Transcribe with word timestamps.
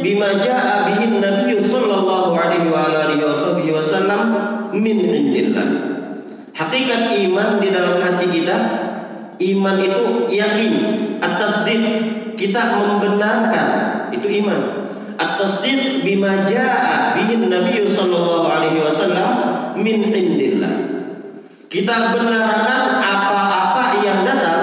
bima 0.00 0.40
jaa 0.40 0.88
bihi 0.88 1.20
Nabi 1.20 1.56
sallallahu 1.60 2.36
alaihi 2.36 2.68
wa 2.68 2.88
alihi 2.90 3.70
wasallam 3.72 4.24
min 4.74 4.96
indillah. 5.00 5.68
Hakikat 6.56 7.16
iman 7.28 7.62
di 7.62 7.68
dalam 7.72 8.02
hati 8.04 8.26
kita, 8.28 8.56
iman 9.38 9.76
itu 9.80 10.04
yakin, 10.28 10.72
at-tasdiq 11.24 11.84
kita 12.36 12.62
membenarkan 12.80 13.68
itu 14.12 14.28
iman. 14.44 14.60
At-tasdiq 15.20 16.04
bima 16.04 16.44
jaa 16.48 17.16
bihi 17.16 17.36
Nabi 17.36 17.84
sallallahu 17.84 18.48
alaihi 18.48 18.80
wasallam 18.80 19.30
min 19.78 20.04
indillah. 20.10 20.74
Kita 21.70 22.18
benarkan 22.18 22.98
apa-apa 22.98 24.02
yang 24.02 24.26
datang 24.26 24.62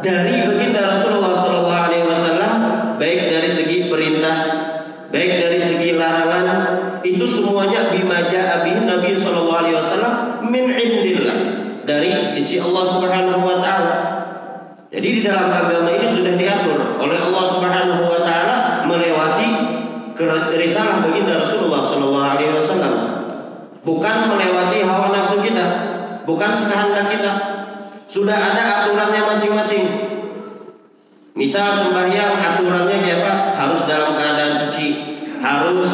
dari 0.00 0.48
baginda 0.48 0.96
Rasulullah 0.96 1.36
Sallallahu 1.36 1.82
Alaihi 1.92 2.08
Wasallam, 2.08 2.54
baik 2.96 3.20
dari 3.28 3.50
segi 3.52 3.78
perintah, 3.92 4.36
baik 5.08 5.32
dari 5.40 5.58
segi 5.60 5.96
larangan, 5.96 7.00
itu 7.00 7.24
semuanya 7.24 7.88
bimaja 7.88 8.60
abin 8.60 8.84
Nabi 8.84 9.16
Sallallahu 9.16 9.60
Alaihi 9.64 9.76
Wasallam 9.76 10.14
min 10.48 10.68
indillah 10.72 11.38
dari 11.88 12.28
sisi 12.28 12.60
Allah 12.60 12.84
Subhanahu 12.84 13.40
Wa 13.40 13.56
Taala. 13.64 13.96
Jadi 14.88 15.08
di 15.08 15.20
dalam 15.20 15.52
agama 15.52 15.92
ini 15.92 16.08
sudah 16.08 16.32
diatur 16.36 17.00
oleh 17.00 17.18
Allah 17.20 17.44
Subhanahu 17.44 18.04
Wa 18.08 18.20
Taala 18.24 18.56
melewati 18.88 19.48
risalah 20.56 21.04
baginda 21.04 21.44
Rasulullah 21.44 21.84
Sallallahu 21.84 22.28
Alaihi 22.34 22.52
Wasallam, 22.56 22.94
bukan 23.84 24.16
melewati 24.32 24.82
hawa 24.82 25.12
nafsu 25.14 25.38
kita, 25.44 25.66
bukan 26.24 26.50
sekehendak 26.52 27.06
kita, 27.12 27.32
sudah 28.08 28.34
ada 28.34 28.64
aturannya 28.82 29.22
masing-masing. 29.28 30.07
Misal 31.38 31.70
sembahyang 31.70 32.34
aturannya 32.34 32.98
kayak 32.98 33.22
apa? 33.22 33.34
Harus 33.54 33.86
dalam 33.86 34.18
keadaan 34.18 34.58
suci, 34.58 34.86
harus 35.38 35.86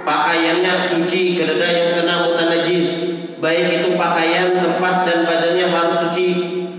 pakaiannya 0.00 0.80
suci, 0.80 1.36
keledai 1.36 1.72
yang 1.76 1.90
kena 2.00 2.24
mutan 2.24 2.48
najis, 2.48 2.88
baik 3.36 3.84
itu 3.84 4.00
pakaian, 4.00 4.56
tempat 4.56 5.04
dan 5.04 5.28
badannya 5.28 5.68
harus 5.68 5.96
suci, 6.08 6.28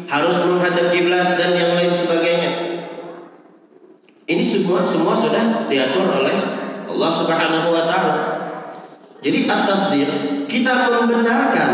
harus 0.09 0.41
menghadap 0.41 0.89
kiblat 0.89 1.37
dan 1.37 1.53
yang 1.53 1.77
lain 1.77 1.93
sebagainya. 1.93 2.51
Ini 4.25 4.41
semua 4.41 4.89
semua 4.89 5.13
sudah 5.13 5.69
diatur 5.69 6.09
oleh 6.09 6.37
Allah 6.89 7.11
Subhanahu 7.13 7.69
wa 7.69 7.83
taala. 7.85 8.17
Jadi 9.21 9.45
atas 9.45 9.93
dia 9.93 10.09
kita 10.49 10.89
membenarkan 10.89 11.71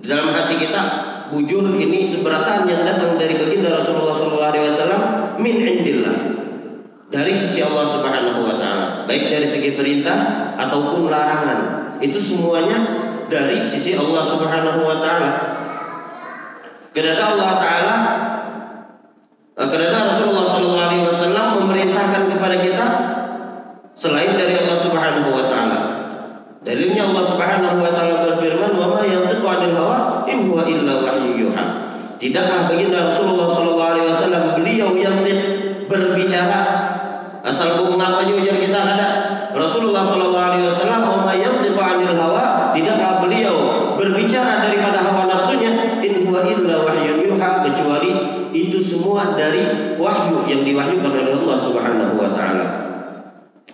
dalam 0.00 0.32
hati 0.32 0.56
kita 0.56 1.11
bujur 1.32 1.64
ini 1.80 2.04
seberatan 2.04 2.68
yang 2.68 2.84
datang 2.84 3.16
dari 3.16 3.40
baginda 3.40 3.80
Rasulullah 3.80 4.12
SAW 4.12 5.40
min 5.40 5.56
indillah. 5.64 6.18
Dari 7.12 7.32
sisi 7.36 7.60
Allah 7.60 7.84
Subhanahu 7.84 8.40
wa 8.44 8.56
taala 8.56 9.04
baik 9.04 9.28
dari 9.28 9.48
segi 9.48 9.72
perintah 9.76 10.52
ataupun 10.60 11.08
larangan. 11.08 11.60
Itu 12.04 12.20
semuanya 12.20 12.78
dari 13.32 13.64
sisi 13.64 13.96
Allah 13.96 14.20
Subhanahu 14.24 14.80
wa 14.84 14.96
taala. 15.00 15.30
Karena 16.92 17.24
Allah 17.24 17.50
taala 17.56 17.96
karena 19.52 20.08
Rasulullah 20.08 20.44
SAW 20.48 21.60
memerintahkan 21.60 22.22
kepada 22.32 22.56
kita 22.60 22.86
selain 23.96 24.32
dari 24.36 24.56
Allah 24.56 24.78
Subhanahu 24.80 25.28
wa 25.32 25.44
taala 25.48 25.61
Dalilnya 26.62 27.10
Allah 27.10 27.24
Subhanahu 27.26 27.82
wa 27.82 27.90
taala 27.90 28.22
berfirman, 28.30 28.78
"Wa 28.78 28.86
ma 28.94 29.02
yantiqu 29.02 29.42
'anil 29.42 29.74
hawa 29.74 30.22
in 30.30 30.46
huwa 30.46 30.62
illa 30.62 31.02
wahyu 31.02 31.34
yuha." 31.34 31.64
Tidaklah 32.22 32.70
baginda 32.70 33.10
Rasulullah 33.10 33.50
sallallahu 33.50 33.90
alaihi 33.98 34.08
wasallam 34.14 34.42
beliau 34.62 34.94
yang 34.94 35.26
berbicara 35.90 36.60
asal 37.42 37.82
hukum 37.82 37.98
apa 37.98 38.22
ujar 38.30 38.62
kita 38.62 38.78
ada 38.78 39.08
Rasulullah 39.50 40.06
sallallahu 40.06 40.46
alaihi 40.54 40.70
wasallam 40.70 41.02
wa 41.02 41.26
ma 41.26 41.34
yantiqu 41.34 41.74
'anil 41.74 42.14
hawa 42.14 42.70
tidaklah 42.70 43.26
beliau 43.26 43.56
berbicara 43.98 44.62
daripada 44.62 45.02
hawa 45.02 45.26
nafsunya 45.26 45.98
in 45.98 46.30
huwa 46.30 46.46
illa 46.46 46.86
wahyu 46.86 47.26
yuha 47.26 47.66
kecuali 47.66 48.10
itu 48.54 48.78
semua 48.78 49.34
dari 49.34 49.98
wahyu 49.98 50.46
yang 50.46 50.62
diwahyukan 50.62 51.10
oleh 51.10 51.34
Allah 51.42 51.58
Subhanahu 51.58 52.14
wa 52.14 52.30
taala. 52.38 52.91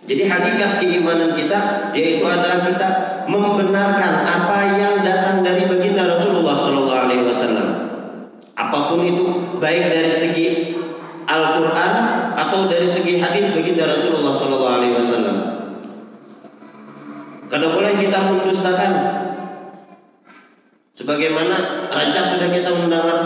Jadi 0.08 0.24
hakikat 0.24 0.80
keimanan 0.80 1.36
kita 1.36 1.92
yaitu 1.92 2.24
adalah 2.24 2.64
kita 2.64 2.88
membenarkan 3.28 4.24
apa 4.24 4.80
yang 4.80 5.04
datang 5.04 5.44
dari 5.44 5.68
baginda 5.68 6.16
Rasulullah 6.16 6.56
Sallallahu 6.56 7.00
Alaihi 7.04 7.28
Wasallam. 7.28 7.68
Apa 8.56 8.88
pun 8.88 9.04
itu 9.04 9.24
baik 9.60 9.92
dari 9.92 10.08
segi 10.08 10.46
Al-Quran 11.28 11.92
atau 12.40 12.72
dari 12.72 12.88
segi 12.88 13.20
hadis 13.20 13.52
baginda 13.52 13.84
Rasulullah 13.84 14.32
Sallallahu 14.32 14.74
Alaihi 14.80 14.96
Wasallam. 14.96 15.36
Karena 17.52 17.68
boleh 17.76 17.92
kita 18.00 18.18
mendustakan 18.32 18.92
sebagaimana 20.96 21.56
rancak 21.92 22.24
sudah 22.24 22.48
kita 22.48 22.70
mendengar 22.72 23.18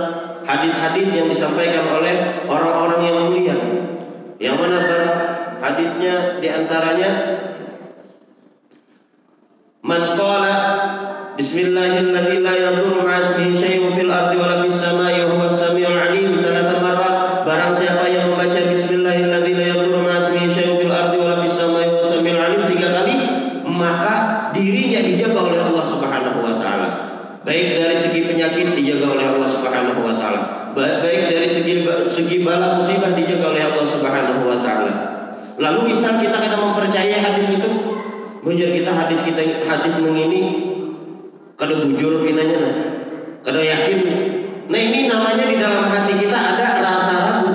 hadis-hadis 0.43 1.15
yang 1.15 1.31
disampaikan 1.31 1.95
oleh 1.95 2.43
orang-orang 2.51 3.01
yang 3.07 3.17
mulia 3.31 3.57
yang 4.43 4.59
mana 4.59 4.83
hadisnya 5.63 6.43
di 6.43 6.49
antaranya 6.51 7.11
Man 9.83 10.15
qala 10.15 10.59
yang 18.07 18.31
membaca 18.31 18.59
'alim 22.39 22.63
tiga 22.71 22.89
kali 22.95 23.17
maka 23.67 24.15
dirinya 24.55 25.01
dijaga 25.03 25.39
oleh 25.51 25.61
Allah 25.67 25.83
Subhanahu 25.83 26.39
wa 26.47 26.55
taala. 26.63 26.89
Baik 27.43 27.83
dari 27.83 27.97
segi 27.99 28.23
penyakit 28.23 28.79
dijaga 28.79 29.19
oleh 29.19 29.27
Allah 29.35 29.49
Subhanahu 29.51 29.99
wa 29.99 30.15
taala. 30.15 30.71
Baik 30.79 31.23
dari 31.27 31.49
segi 31.51 31.83
segi 32.07 32.37
bala 32.47 32.79
dijaga 33.19 33.47
oleh 33.51 33.63
Allah 33.67 33.87
Subhanahu 33.91 34.47
wa 34.47 34.63
taala 34.63 35.13
lalu 35.63 35.95
misal 35.95 36.19
kita 36.19 36.35
kena 36.43 36.59
mempercayai 36.59 37.23
hadis 37.23 37.47
itu 37.55 37.71
bujur 38.43 38.69
kita 38.75 38.91
hadis 38.91 39.23
kita 39.23 39.63
hadis 39.63 39.95
mengini 40.03 40.43
kada 41.55 41.87
bujur 41.87 42.27
pinanya 42.27 42.59
nah. 43.47 43.63
yakin 43.63 43.99
nah 44.67 44.79
ini 44.83 45.07
namanya 45.07 45.47
di 45.47 45.57
dalam 45.63 45.87
hati 45.87 46.19
kita 46.19 46.35
ada 46.35 46.83
rasa 46.83 47.15
ragu 47.15 47.55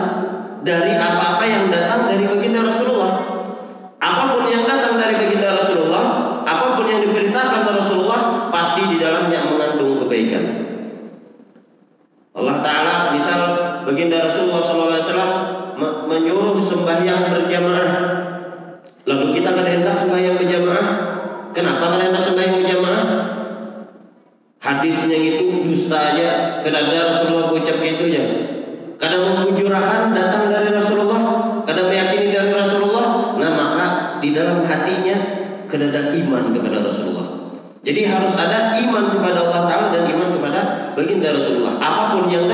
dari 0.63 0.95
apa-apa 0.95 1.44
yang 1.44 1.68
datang 1.68 2.07
dari 2.07 2.24
baginda 2.24 2.63
Rasulullah 2.63 3.12
apa 4.00 4.24
pun 4.39 4.48
yang 4.48 4.63
datang 4.63 4.95
dari 4.95 5.27
baginda 5.27 5.60
Rasulullah 5.60 6.06
apa 6.48 6.80
pun 6.80 6.88
yang 6.88 7.03
diperintahkan 7.03 7.60
oleh 7.68 7.75
Rasulullah 7.83 8.21
pasti 8.56 8.88
di 8.88 8.95
dalamnya 9.03 9.51
mengandung 9.51 10.00
kebaikan 10.07 10.45
Allah 12.38 12.63
Ta'ala 12.63 12.95
misal 13.12 13.42
baginda 13.83 14.31
Rasulullah 14.31 14.63
menyuruh 16.07 16.57
sembahyang 16.63 17.36
berjamaah. 17.36 17.92
Lalu 19.07 19.25
kita 19.39 19.50
kada 19.51 19.69
hendak 19.71 19.95
sembahyang 20.04 20.36
berjamaah? 20.39 20.88
Kenapa 21.51 21.83
kada 21.95 22.04
hendak 22.12 22.24
sembahyang 22.24 22.56
berjamaah? 22.63 23.06
Hadisnya 24.57 25.15
itu 25.15 25.63
dusta 25.63 25.95
aja 25.95 26.59
ada 26.65 26.81
Rasulullah 27.13 27.54
ucap 27.56 27.77
gitu 27.80 28.06
ya. 28.09 28.25
Kada 28.98 29.21
memujurahan 29.21 30.12
datang 30.12 30.50
dari 30.50 30.74
Rasulullah 30.74 31.21
kada 31.63 31.86
meyakini 31.86 32.33
dari 32.33 32.51
Rasulullah 32.51 33.38
nah 33.38 33.51
maka 33.53 33.86
di 34.18 34.33
dalam 34.33 34.65
hatinya 34.65 35.15
kada 35.69 35.94
ada 35.94 36.12
iman 36.18 36.51
kepada 36.51 36.83
Rasulullah. 36.83 37.27
Jadi 37.86 38.03
harus 38.03 38.33
ada 38.36 38.75
iman 38.83 39.15
kepada 39.15 39.48
Allah 39.48 39.62
Ta'ala 39.71 39.88
dan 39.95 40.03
iman 40.12 40.36
kepada 40.36 40.92
baginda 40.98 41.31
Rasulullah. 41.31 41.80
Apa 41.80 42.19
pun 42.19 42.27
yang 42.27 42.48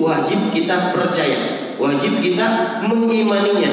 wajib 0.00 0.52
kita 0.52 0.92
percaya, 0.92 1.72
wajib 1.80 2.20
kita 2.20 2.80
mengimaninya. 2.84 3.72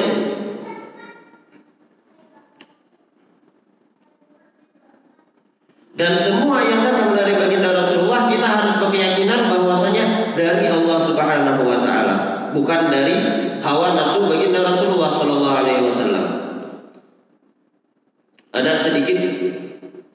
Dan 5.92 6.18
semua 6.18 6.64
yang 6.66 6.82
datang 6.82 7.14
dari 7.14 7.38
baginda 7.38 7.78
Rasulullah 7.78 8.26
kita 8.32 8.48
harus 8.48 8.74
berkeyakinan 8.82 9.54
bahwasanya 9.54 10.34
dari 10.34 10.66
Allah 10.72 10.98
Subhanahu 10.98 11.62
wa 11.62 11.78
taala, 11.84 12.16
bukan 12.56 12.90
dari 12.90 13.16
hawa 13.62 13.94
nafsu 13.94 14.26
baginda 14.26 14.66
Rasulullah 14.66 15.14
sallallahu 15.14 15.58
alaihi 15.62 15.86
wasallam. 15.86 16.26
Ada 18.52 18.74
sedikit 18.82 19.20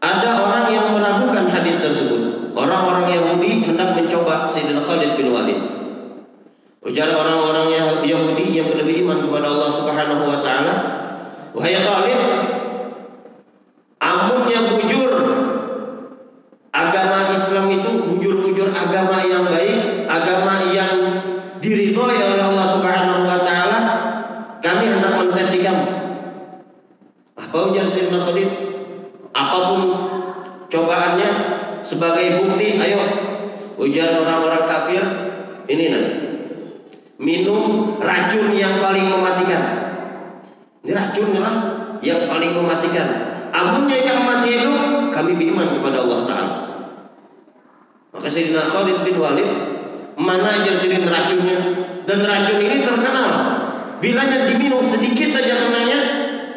ada 0.00 0.48
orang 0.48 0.72
yang 0.72 0.96
meragukan 0.96 1.44
hadis 1.48 1.80
tersebut. 1.80 2.52
Orang-orang 2.56 3.12
Yahudi 3.12 3.68
hendak 3.68 4.00
mencoba 4.00 4.48
Sayyidina 4.48 4.80
Khalid 4.80 5.20
bin 5.20 5.28
Walid. 5.28 5.60
Ujar 6.84 7.08
orang-orang 7.12 7.72
Yahudi 8.04 8.52
yang 8.52 8.68
lebih 8.76 9.04
iman 9.04 9.24
kepada 9.24 9.48
Allah 9.48 9.72
Subhanahu 9.72 10.28
wa 10.28 10.44
taala, 10.44 10.74
"Wahai 11.54 11.78
Khalid, 11.78 12.20
amunnya 14.02 14.60
bujur 14.74 15.10
agama 16.74 17.30
Islam 17.30 17.70
itu 17.70 17.90
bujur-bujur 18.10 18.74
agama 18.74 19.22
yang 19.22 19.46
baik, 19.46 20.10
agama 20.10 20.74
yang 20.74 20.96
diridhoi 21.62 22.18
oleh 22.18 22.42
Allah 22.42 22.66
Subhanahu 22.74 23.22
wa 23.22 23.38
taala, 23.46 23.78
kami 24.58 24.90
hendak 24.90 25.14
mentesi 25.22 25.62
kamu." 25.62 25.86
Apa 27.38 27.70
ujar 27.70 27.86
Sayyidina 27.86 28.18
Khalid? 28.18 28.50
Apa 29.30 29.58
pun 29.70 29.82
cobaannya 30.66 31.30
sebagai 31.86 32.42
bukti, 32.42 32.82
ayo 32.82 33.02
ujar 33.78 34.10
orang-orang 34.22 34.64
kafir 34.66 35.02
ini 35.70 35.86
nah 35.90 36.06
minum 37.18 37.94
racun 38.02 38.54
yang 38.54 38.82
paling 38.82 39.06
mematikan. 39.06 39.83
Ini 40.84 40.92
racun 40.92 41.32
lah 41.40 41.56
yang 42.04 42.28
paling 42.28 42.52
mematikan. 42.52 43.08
Amunnya 43.48 43.96
yang 44.04 44.28
masih 44.28 44.52
hidup, 44.60 45.08
kami 45.08 45.32
beriman 45.40 45.80
kepada 45.80 46.04
Allah 46.04 46.20
Taala. 46.28 46.52
Maka 48.12 48.28
Sayyidina 48.28 48.68
Khalid 48.68 49.00
bin 49.00 49.16
Walid 49.16 49.48
mana 50.14 50.60
aja 50.60 50.76
sini 50.76 51.00
racunnya 51.02 51.58
dan 52.04 52.18
racun 52.20 52.60
ini 52.60 52.84
terkenal. 52.84 53.32
Bila 53.98 54.28
diminum 54.28 54.84
sedikit 54.84 55.32
aja 55.32 55.66
kenanya 55.66 56.00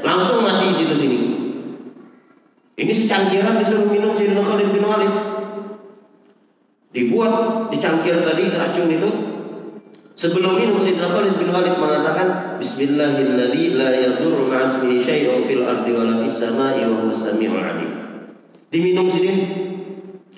langsung 0.03 0.43
mati 0.43 0.75
situ 0.75 0.91
sini. 0.91 1.19
Ini 2.77 2.91
secangkiran 2.91 3.63
disuruh 3.63 3.87
minum 3.87 4.11
Sayyidina 4.11 4.43
Khalid 4.43 4.75
bin 4.75 4.83
Walid. 4.83 5.13
Dibuat 6.91 7.71
dicangkir 7.71 8.27
tadi 8.27 8.51
racun 8.51 8.91
itu. 8.91 9.09
Sebelum 10.17 10.57
minum 10.57 10.81
Sayyidina 10.81 11.13
Khalid 11.13 11.37
bin 11.37 11.53
Walid 11.53 11.77
mengatakan 11.77 12.57
Bismillahirrahmanirrahim 12.57 13.77
la 13.77 13.93
yadurru 13.93 14.49
ma'asmihi 14.49 15.05
syai'un 15.05 15.45
fil 15.45 15.61
ardi 15.61 15.93
wa 15.93 16.09
la 16.09 16.25
fis 16.25 16.41
sama'i 16.41 16.89
wa 16.89 17.05
alim. 17.61 17.91
Diminum 18.73 19.05
sini 19.05 19.33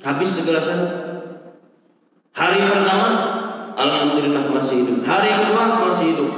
habis 0.04 0.36
segelasan. 0.36 0.84
Hari 2.36 2.60
pertama 2.60 3.10
alhamdulillah 3.80 4.52
masih 4.52 4.84
hidup. 4.84 5.00
Hari 5.08 5.48
kedua 5.48 5.64
masih 5.80 6.06
hidup. 6.12 6.32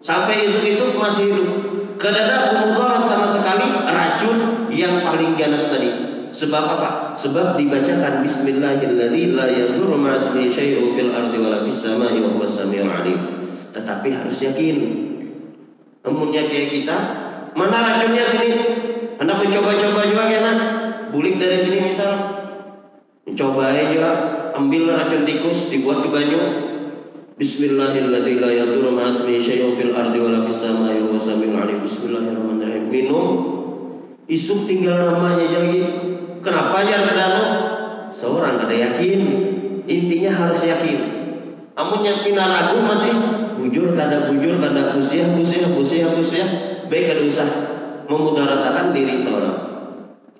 Sampai 0.00 0.48
isuk-isuk 0.48 0.96
masih 0.96 1.36
hidup. 1.36 1.48
Kedada 2.00 2.64
mudarat 2.64 3.04
sama 3.04 3.28
sekali 3.28 3.68
racun 3.92 4.36
yang 4.72 5.04
paling 5.04 5.36
ganas 5.36 5.68
tadi. 5.68 6.09
Sebab 6.30 6.64
apa? 6.78 7.18
Sebab 7.18 7.58
dibacakan 7.58 8.22
Bismillahirrahmanirrahim. 8.22 9.34
Tetapi 13.70 14.08
harus 14.14 14.36
yakin. 14.38 14.76
Emunnya 16.00 16.42
kayak 16.48 16.68
kita, 16.70 16.96
mana 17.52 17.76
racunnya 17.82 18.24
sini? 18.24 18.50
Anda 19.20 19.36
mencoba-coba 19.36 20.00
juga 20.06 20.24
kan? 20.30 20.56
Bulik 21.10 21.36
dari 21.36 21.58
sini 21.58 21.90
misal. 21.90 22.16
Mencoba 23.26 23.74
aja, 23.74 24.10
ambil 24.56 24.88
racun 24.90 25.26
tikus 25.26 25.68
dibuat 25.68 26.06
di 26.06 26.10
banyu. 26.14 26.40
Bismillahirrahmanirrahim. 31.82 32.88
Minum 32.88 33.59
isuk 34.30 34.70
tinggal 34.70 35.10
namanya 35.10 35.58
lagi. 35.58 35.82
Kenapa 36.40 36.86
ya 36.86 37.02
kadang 37.02 37.36
seorang 38.14 38.62
kada 38.62 38.74
yakin. 38.78 39.20
Intinya 39.90 40.30
harus 40.30 40.62
yakin. 40.62 40.98
Amun 41.74 42.06
yang 42.06 42.22
pina 42.22 42.46
ragu 42.46 42.78
masih 42.86 43.10
bujur 43.58 43.98
kada 43.98 44.30
bujur 44.30 44.62
kada 44.62 44.94
usia 44.94 45.26
usia 45.34 45.66
usia 45.74 46.06
usia 46.14 46.44
baik 46.86 47.04
kada 47.10 47.22
usah 47.26 47.48
memudaratakan 48.06 48.94
diri 48.94 49.18
seorang. 49.18 49.58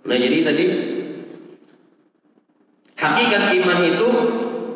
Nah 0.07 0.17
jadi 0.17 0.39
tadi 0.47 0.65
hakikat 2.95 3.43
iman 3.59 3.79
itu 3.85 4.09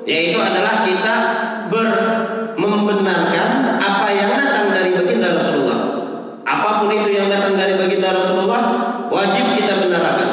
yaitu 0.04 0.38
adalah 0.40 0.84
kita 0.84 1.14
ber 1.68 1.90
membenarkan 2.54 3.80
apa 3.82 4.08
yang 4.14 4.30
datang 4.38 4.66
dari 4.70 4.90
baginda 4.94 5.38
Rasulullah. 5.38 5.80
Apa 6.44 6.84
pun 6.84 6.90
itu 6.94 7.10
yang 7.12 7.26
datang 7.32 7.58
dari 7.58 7.74
baginda 7.74 8.14
Rasulullah 8.14 8.93
wajib 9.14 9.44
kita 9.54 9.86
benarkan. 9.86 10.30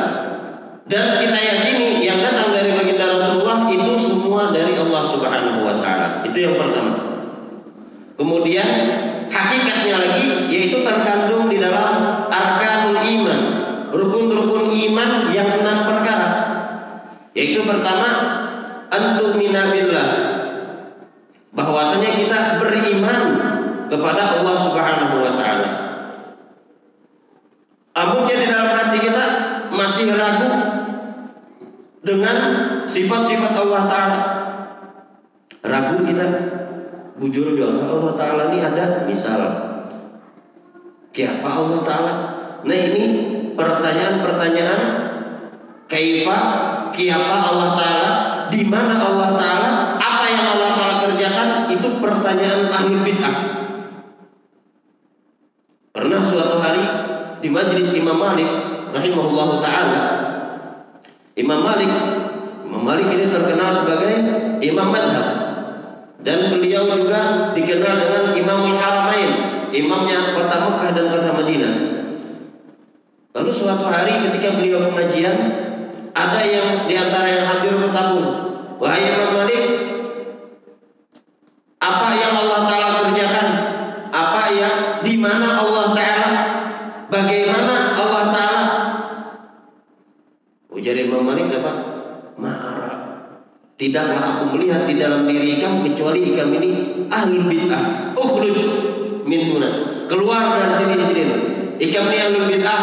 Dan 0.90 1.22
kita 1.22 1.38
yakini 1.38 2.02
yang 2.04 2.20
datang 2.26 2.52
dari 2.52 2.74
baginda 2.74 3.16
Rasulullah 3.16 3.70
itu 3.70 3.94
semua 3.96 4.50
dari 4.50 4.76
Allah 4.76 5.04
Subhanahu 5.06 5.62
wa 5.62 5.78
taala. 5.80 6.26
Itu 6.26 6.36
yang 6.36 6.58
pertama. 6.58 6.94
Kemudian 8.18 8.68
hakikatnya 9.32 9.96
lagi 9.96 10.26
yaitu 10.52 10.84
terkandung 10.84 11.48
di 11.48 11.62
dalam 11.62 12.28
arkanul 12.28 13.00
iman, 13.00 13.40
rukun-rukun 13.94 14.68
iman 14.68 15.32
yang 15.32 15.48
enam 15.62 15.78
perkara. 15.88 16.30
Yaitu 17.32 17.64
pertama 17.64 18.10
antum 18.92 19.40
minabillah 19.40 20.10
bahwasanya 21.56 22.20
kita 22.20 22.40
beriman 22.60 23.22
kepada 23.88 24.44
Allah 24.44 24.56
Subhanahu 24.60 25.16
wa 25.24 25.32
taala. 25.40 25.81
Amunnya 27.92 28.36
di 28.40 28.48
dalam 28.48 28.72
hati 28.72 28.98
kita 29.04 29.26
masih 29.76 30.16
ragu 30.16 30.52
dengan 32.02 32.38
sifat-sifat 32.88 33.52
Allah 33.52 33.84
taala. 33.92 34.22
Ragu 35.62 36.00
kita 36.08 36.26
bujur 37.20 37.54
juga 37.54 37.84
Allah 37.92 38.14
taala 38.16 38.44
ini 38.56 38.64
ada 38.64 39.04
misal 39.04 39.42
Siapa 41.12 41.44
Allah 41.44 41.80
taala? 41.84 42.14
Nah 42.64 42.78
ini 42.80 43.04
pertanyaan-pertanyaan 43.60 44.82
kaifa 45.92 46.40
kiapa 46.96 47.38
Allah 47.52 47.70
taala 47.76 48.12
di 48.48 48.64
mana 48.64 48.96
Allah 48.96 49.36
taala 49.36 49.72
apa 50.00 50.26
yang 50.32 50.48
Allah 50.56 50.72
taala 50.80 50.96
kerjakan 51.04 51.50
itu 51.68 51.88
pertanyaan 52.00 52.72
ahli 52.72 52.96
bid'ah. 53.04 53.38
Pernah 55.92 56.22
suatu 56.24 56.56
hari 56.64 57.11
di 57.42 57.50
majelis 57.50 57.90
Imam 57.92 58.22
Malik 58.22 58.48
rahimahullahu 58.94 59.60
taala 59.60 60.04
Imam 61.34 61.60
Malik 61.66 61.92
Imam 62.64 62.82
Malik 62.86 63.10
ini 63.12 63.26
terkenal 63.28 63.74
sebagai 63.74 64.14
imam 64.62 64.88
madhab 64.94 65.42
dan 66.22 66.54
beliau 66.54 66.86
juga 66.86 67.50
dikenal 67.58 67.96
dengan 67.98 68.24
Imamul 68.38 68.78
Haramain, 68.78 69.32
imamnya 69.74 70.38
kota 70.38 70.58
Mekah 70.70 70.90
dan 70.94 71.06
kota 71.10 71.30
Madinah. 71.34 71.76
Lalu 73.32 73.52
suatu 73.56 73.90
hari 73.90 74.30
ketika 74.30 74.54
beliau 74.54 74.86
pengajian, 74.94 75.38
ada 76.14 76.42
yang 76.46 76.86
di 76.86 76.94
antara 76.94 77.26
yang 77.26 77.46
hadir 77.50 77.74
bertakun, 77.74 78.26
wahai 78.78 79.18
Imam 79.18 79.34
Malik, 79.34 79.64
apa 81.82 82.08
yang 82.14 82.34
Allah 82.38 82.60
Taala 82.70 82.81
Tidaklah 93.82 94.22
aku 94.22 94.44
melihat 94.54 94.86
di 94.86 94.94
dalam 95.02 95.26
diri 95.26 95.58
kamu 95.58 95.90
kecuali 95.90 96.38
kamu 96.38 96.54
ini 96.62 96.70
ahli 97.10 97.42
bid'ah. 97.50 98.14
Ukhruj 98.14 98.62
min 99.26 99.50
huna. 99.50 100.06
Keluar 100.06 100.62
dari 100.62 100.74
sini 100.78 100.94
di 101.02 101.06
sini. 101.10 101.24
Ikam 101.90 102.14
ini 102.14 102.18
ahli 102.22 102.40
bid'ah. 102.46 102.82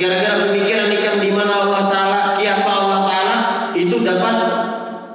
Gara-gara 0.00 0.48
pemikiran 0.48 0.88
ikam 0.96 1.20
di 1.20 1.28
mana 1.36 1.52
Allah 1.68 1.82
Taala, 1.92 2.20
kiapa 2.40 2.72
Allah 2.72 3.00
Taala 3.04 3.36
itu 3.76 4.00
dapat 4.00 4.36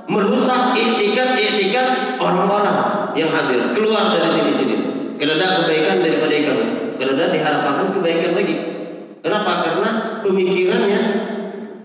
merusak 0.06 0.78
etikat-etikat 0.78 2.22
orang-orang 2.22 3.10
yang 3.18 3.34
hadir. 3.34 3.74
Keluar 3.74 4.14
dari 4.14 4.30
sini 4.30 4.52
sini. 4.54 4.76
Karena 5.18 5.58
kebaikan 5.58 6.06
daripada 6.06 6.34
ikam. 6.38 6.58
Karena 7.02 7.34
diharapkan 7.34 7.98
kebaikan 7.98 8.32
lagi. 8.38 8.56
Kenapa? 9.26 9.52
Karena 9.66 9.90
pemikirannya 10.22 11.02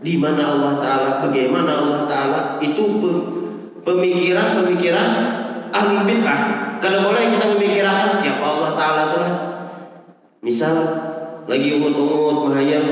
di 0.03 0.19
mana 0.19 0.59
Allah 0.59 0.73
Taala, 0.83 1.11
bagaimana 1.23 1.71
Allah 1.79 2.03
Taala 2.11 2.41
itu 2.59 2.83
pemikiran-pemikiran 3.87 5.11
ahli 5.71 5.99
bid'ah. 6.07 6.41
Kalau 6.83 7.07
boleh 7.07 7.31
kita 7.31 7.47
memikirkan 7.55 8.19
siapa 8.19 8.43
Allah 8.43 8.71
Taala 8.75 9.03
itu. 9.09 9.21
Misal 10.43 10.75
lagi 11.47 11.79
umut-umut 11.79 12.51
mahayam 12.51 12.87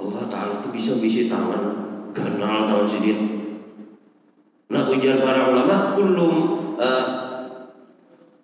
Allah 0.00 0.24
Taala 0.32 0.64
itu 0.64 0.68
bisa 0.72 0.96
bisi 0.96 1.28
tangan, 1.28 1.62
ganal 2.16 2.64
tangan 2.64 2.88
sidin. 2.88 3.18
Nah 4.72 4.88
ujar 4.88 5.20
para 5.20 5.52
ulama 5.52 5.92
kullum 5.92 6.34
uh, 6.80 7.04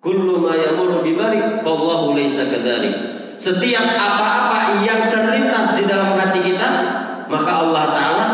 kullu 0.03 0.43
ma 0.43 0.53
yamuru 0.53 1.01
bi 1.01 1.17
balik 1.17 1.65
fallahu 1.65 2.13
laysa 2.13 2.45
kadzalik. 2.53 2.93
Setiap 3.37 3.85
apa-apa 3.97 4.81
yang 4.81 5.13
terlintas 5.13 5.77
di 5.77 5.85
dalam 5.85 6.17
hati 6.17 6.41
kita, 6.41 6.69
maka 7.29 7.46
Allah 7.65 7.85
taala 7.93 8.25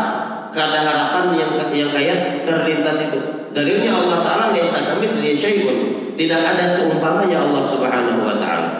kada 0.52 0.80
harapan 0.84 1.24
yang 1.34 1.52
yang 1.72 1.90
kaya 1.90 2.44
terlintas 2.44 2.98
itu. 3.10 3.20
Dalilnya 3.54 3.92
Allah 3.94 4.18
taala 4.22 4.44
laysa 4.52 4.84
kamitslihi 4.84 5.34
syai'un. 5.38 5.78
Tidak 6.14 6.40
ada 6.40 6.64
seumpamanya 6.68 7.48
Allah 7.48 7.62
Subhanahu 7.66 8.22
wa 8.22 8.36
taala. 8.38 8.70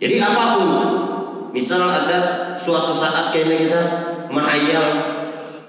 Jadi 0.00 0.16
apa 0.16 0.44
pun 0.56 0.70
misal 1.52 1.84
ada 1.84 2.54
suatu 2.56 2.94
saat 2.94 3.34
kayaknya 3.34 3.56
kita 3.68 3.80
mahayal 4.30 4.86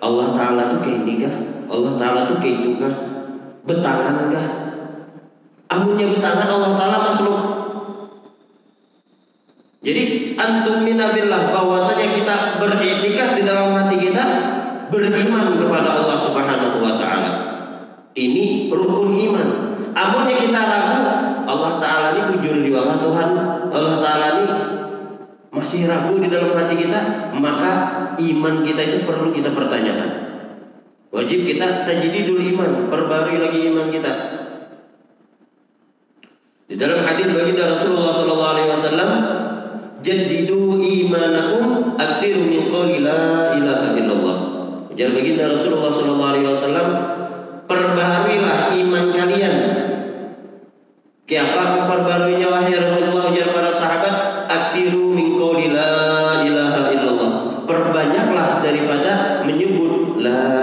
Allah 0.01 0.27
taala 0.37 0.61
tuh 0.71 0.79
kayak 0.85 1.03
ini 1.03 1.25
kah? 1.25 1.35
Allah 1.67 1.93
taala 1.97 2.19
tuh 2.29 2.37
kayak 2.39 2.63
itu 2.63 2.69
kah? 2.79 2.95
Betangan 3.65 4.29
kah? 4.29 4.47
Amunnya 5.71 6.07
betangan 6.15 6.47
Allah 6.47 6.71
taala 6.77 6.97
makhluk. 7.11 7.39
Jadi 9.81 10.37
antum 10.37 10.85
minabillah 10.85 11.49
bahwasanya 11.49 12.07
kita 12.21 12.35
beriktikaf 12.61 13.33
di 13.33 13.41
dalam 13.41 13.73
hati 13.73 13.97
kita 13.97 14.23
beriman 14.93 15.57
kepada 15.57 16.05
Allah 16.05 16.17
Subhanahu 16.21 16.85
wa 16.85 17.01
taala. 17.01 17.31
Ini 18.13 18.69
rukun 18.69 19.09
iman. 19.09 19.47
Amunnya 19.97 20.37
kita 20.37 20.61
ragu 20.61 21.01
Allah 21.49 21.71
taala 21.81 22.07
ini 22.13 22.21
bujur 22.37 22.61
di 22.61 22.69
bawah 22.69 23.01
Tuhan, 23.01 23.29
Allah 23.73 23.95
taala 23.99 24.25
ini 24.37 24.45
masih 25.49 25.89
ragu 25.89 26.13
di 26.21 26.29
dalam 26.29 26.53
hati 26.53 26.75
kita, 26.77 27.33
maka 27.33 27.71
iman 28.21 28.55
kita 28.61 28.81
itu 28.85 28.97
perlu 29.09 29.33
kita 29.33 29.49
pertanyakan. 29.49 30.09
Wajib 31.11 31.43
kita 31.43 31.89
tajdidul 31.89 32.39
iman, 32.55 32.87
perbarui 32.87 33.41
lagi 33.41 33.67
iman 33.67 33.89
kita. 33.89 34.13
Di 36.71 36.79
dalam 36.79 37.03
hadis 37.03 37.27
baginda 37.35 37.75
Rasulullah 37.75 38.15
sallallahu 38.15 38.51
alaihi 38.55 38.69
wasallam, 38.71 39.09
"Jaddidu 40.01 40.81
imanakum 40.81 41.95
aksiru 41.95 42.41
min 42.45 42.67
qawli 42.73 43.05
la 43.05 43.55
ilaha 43.57 43.87
illallah." 43.95 44.37
Jadi 44.97 45.11
baginda 45.15 45.49
Rasulullah 45.53 45.91
sallallahu 45.93 46.31
alaihi 46.35 46.47
wasallam, 46.51 46.87
iman 48.75 49.05
kalian. 49.15 49.55
Kenapa 51.29 51.63
memperbaruinya 51.79 52.47
wahai 52.51 52.75
Rasulullah 52.75 53.31
ujar 53.31 53.55
para 53.55 53.71
sahabat, 53.71 54.15
"Aksiru 54.51 55.15
min 55.15 55.39
qawli 55.39 55.71
la 55.71 56.43
ilaha 56.43 56.91
illallah." 56.91 57.31
Perbanyaklah 57.63 58.59
daripada 58.59 59.45
menyebut 59.47 60.19
la 60.19 60.61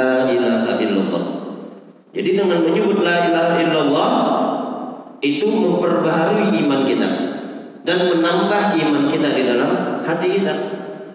jadi 2.18 2.34
dengan 2.34 2.66
menyebut 2.66 2.98
la 3.06 3.30
ilaha 3.30 3.54
illallah 3.62 4.12
itu 5.22 5.46
memperbaharui 5.46 6.50
iman 6.66 6.82
kita 6.82 7.08
dan 7.88 8.04
menambah 8.04 8.76
iman 8.76 9.08
kita 9.08 9.28
di 9.32 9.42
dalam 9.48 10.04
hati 10.04 10.28
kita. 10.36 10.54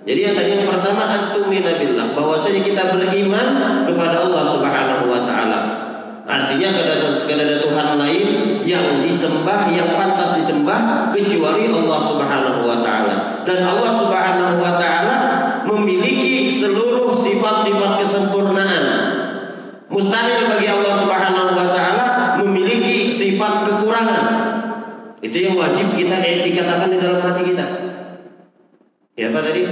Jadi 0.03 0.19
yang 0.25 0.33
tadi 0.33 0.49
yang 0.57 0.65
pertama 0.65 1.05
antumina 1.05 1.77
billah 1.77 2.17
bahwasanya 2.17 2.65
kita 2.65 2.97
beriman 2.97 3.47
kepada 3.85 4.25
Allah 4.25 4.43
Subhanahu 4.49 5.05
wa 5.05 5.21
taala. 5.29 5.59
Artinya 6.23 6.71
tidak 6.73 7.29
ada 7.29 7.55
Tuhan 7.61 7.87
lain 7.99 8.25
yang 8.65 9.05
disembah 9.05 9.69
yang 9.69 9.93
pantas 9.93 10.33
disembah 10.33 11.13
kecuali 11.13 11.69
Allah 11.69 11.99
Subhanahu 12.01 12.65
wa 12.65 12.81
taala. 12.81 13.45
Dan 13.45 13.61
Allah 13.69 13.91
Subhanahu 13.93 14.57
wa 14.57 14.73
taala 14.81 15.17
memiliki 15.69 16.49
seluruh 16.49 17.13
sifat-sifat 17.21 18.01
kesempurnaan 18.01 18.85
Mustahil 19.93 20.49
bagi 20.49 20.65
Allah 20.65 20.93
Subhanahu 20.97 21.53
wa 21.53 21.69
taala 21.69 22.05
memiliki 22.41 23.13
sifat 23.13 23.61
kekurangan. 23.69 24.52
Itu 25.23 25.37
yang 25.39 25.55
wajib 25.55 25.95
kita 25.95 26.19
dikatakan 26.19 26.91
di 26.91 26.97
dalam 26.99 27.23
hati 27.23 27.41
kita. 27.47 27.65
Ya 29.15 29.31
apa 29.31 29.39
tadi? 29.39 29.63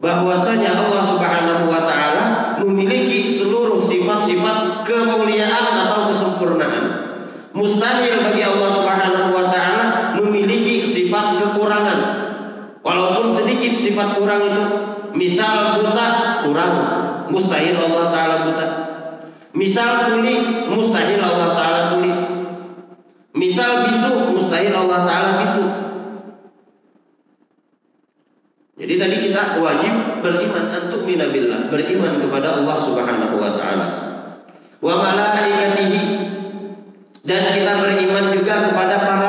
Bahwasanya 0.00 0.70
Allah 0.72 1.02
Subhanahu 1.04 1.64
wa 1.68 1.84
taala 1.84 2.24
memiliki 2.64 3.28
seluruh 3.28 3.84
sifat-sifat 3.84 4.88
kemuliaan 4.88 5.76
atau 5.76 6.08
kesempurnaan. 6.08 6.84
Mustahil 7.52 8.24
bagi 8.24 8.42
Allah 8.42 8.70
Subhanahu 8.72 9.28
wa 9.36 9.52
taala 9.52 9.84
memiliki 10.16 10.88
sifat 10.88 11.36
kekurangan. 11.44 12.00
Walaupun 12.84 13.32
sedikit 13.32 13.80
sifat 13.80 14.20
kurang 14.20 14.44
itu, 14.44 14.64
misal 15.16 15.80
buta 15.80 16.40
kurang, 16.44 16.72
mustahil 17.32 17.80
Allah 17.80 18.04
Ta'ala 18.12 18.36
buta. 18.44 18.66
Misal 19.56 20.12
tuli, 20.12 20.68
mustahil 20.68 21.16
Allah 21.16 21.48
Ta'ala 21.56 21.80
tuli. 21.96 22.33
Misal 23.34 23.90
bisu, 23.90 24.38
mustahil 24.38 24.70
Allah 24.70 25.00
Ta'ala 25.02 25.30
bisu. 25.42 25.64
Jadi 28.74 28.94
tadi 28.98 29.16
kita 29.30 29.62
wajib 29.62 30.22
beriman 30.22 30.66
antuk 30.70 31.06
minabillah, 31.06 31.70
beriman 31.70 32.18
kepada 32.18 32.58
Allah 32.58 32.76
Subhanahu 32.82 33.38
wa 33.38 33.54
taala. 33.54 33.88
Wa 34.82 34.94
malaikatihi 34.98 36.02
dan 37.24 37.42
kita 37.54 37.72
beriman 37.80 38.34
juga 38.34 38.68
kepada 38.68 38.94
para 39.00 39.28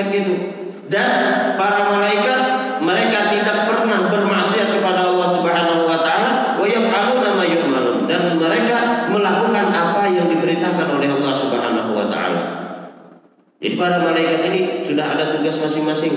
beretikat 0.00 0.06
gitu. 0.24 0.34
Dan 0.90 1.10
para 1.54 1.86
malaikat 1.92 2.40
mereka 2.82 3.30
tidak 3.30 3.58
pernah 3.70 4.10
bermaksiat 4.10 4.80
kepada 4.80 5.14
Allah 5.14 5.28
Subhanahu 5.30 5.86
wa 5.86 5.98
taala 6.02 6.30
wa 6.58 6.66
yaf'aluna 6.66 7.30
ma 7.38 7.44
yu'marun 7.46 7.98
dan 8.10 8.34
mereka 8.34 9.06
melakukan 9.12 9.70
apa 9.70 10.02
yang 10.10 10.26
diperintahkan 10.26 10.88
oleh 10.98 11.08
Allah 11.14 11.34
Subhanahu 11.36 11.90
wa 11.94 12.06
taala. 12.10 12.42
Jadi 13.60 13.76
para 13.76 14.02
malaikat 14.02 14.40
ini 14.50 14.60
sudah 14.82 15.14
ada 15.14 15.36
tugas 15.36 15.60
masing-masing. 15.60 16.14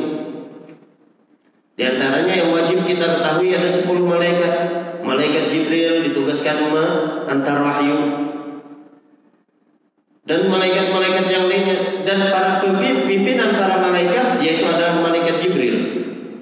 Di 1.77 1.83
antaranya 1.83 2.33
yang 2.33 2.49
wajib 2.55 2.85
kita 2.87 3.19
ketahui 3.19 3.53
ada 3.53 3.67
10 3.67 3.85
malaikat 4.01 4.53
malaikat 5.03 5.51
Jibril 5.51 6.05
ditugaskan 6.07 6.71
antar 7.27 7.59
wahyu 7.59 8.23
dan 10.23 10.47
malaikat-malaikat 10.47 11.22
pimpinan 13.13 13.53
para 13.61 13.77
malaikat 13.77 14.41
yaitu 14.41 14.65
adalah 14.65 14.97
malaikat 15.05 15.37
Jibril. 15.45 15.77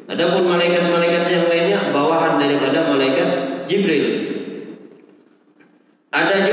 Adapun 0.07 0.47
malaikat-malaikat 0.47 1.23
yang 1.27 1.45
lainnya 1.51 1.79
bawahan 1.91 2.39
daripada 2.39 2.87
malaikat 2.87 3.29
Jibril. 3.67 4.07
Ada 6.11 6.50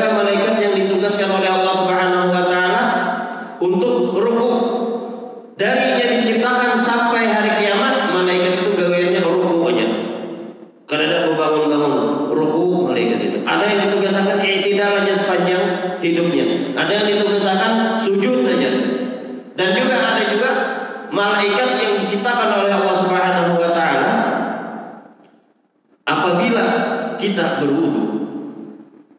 berwudu. 27.61 28.05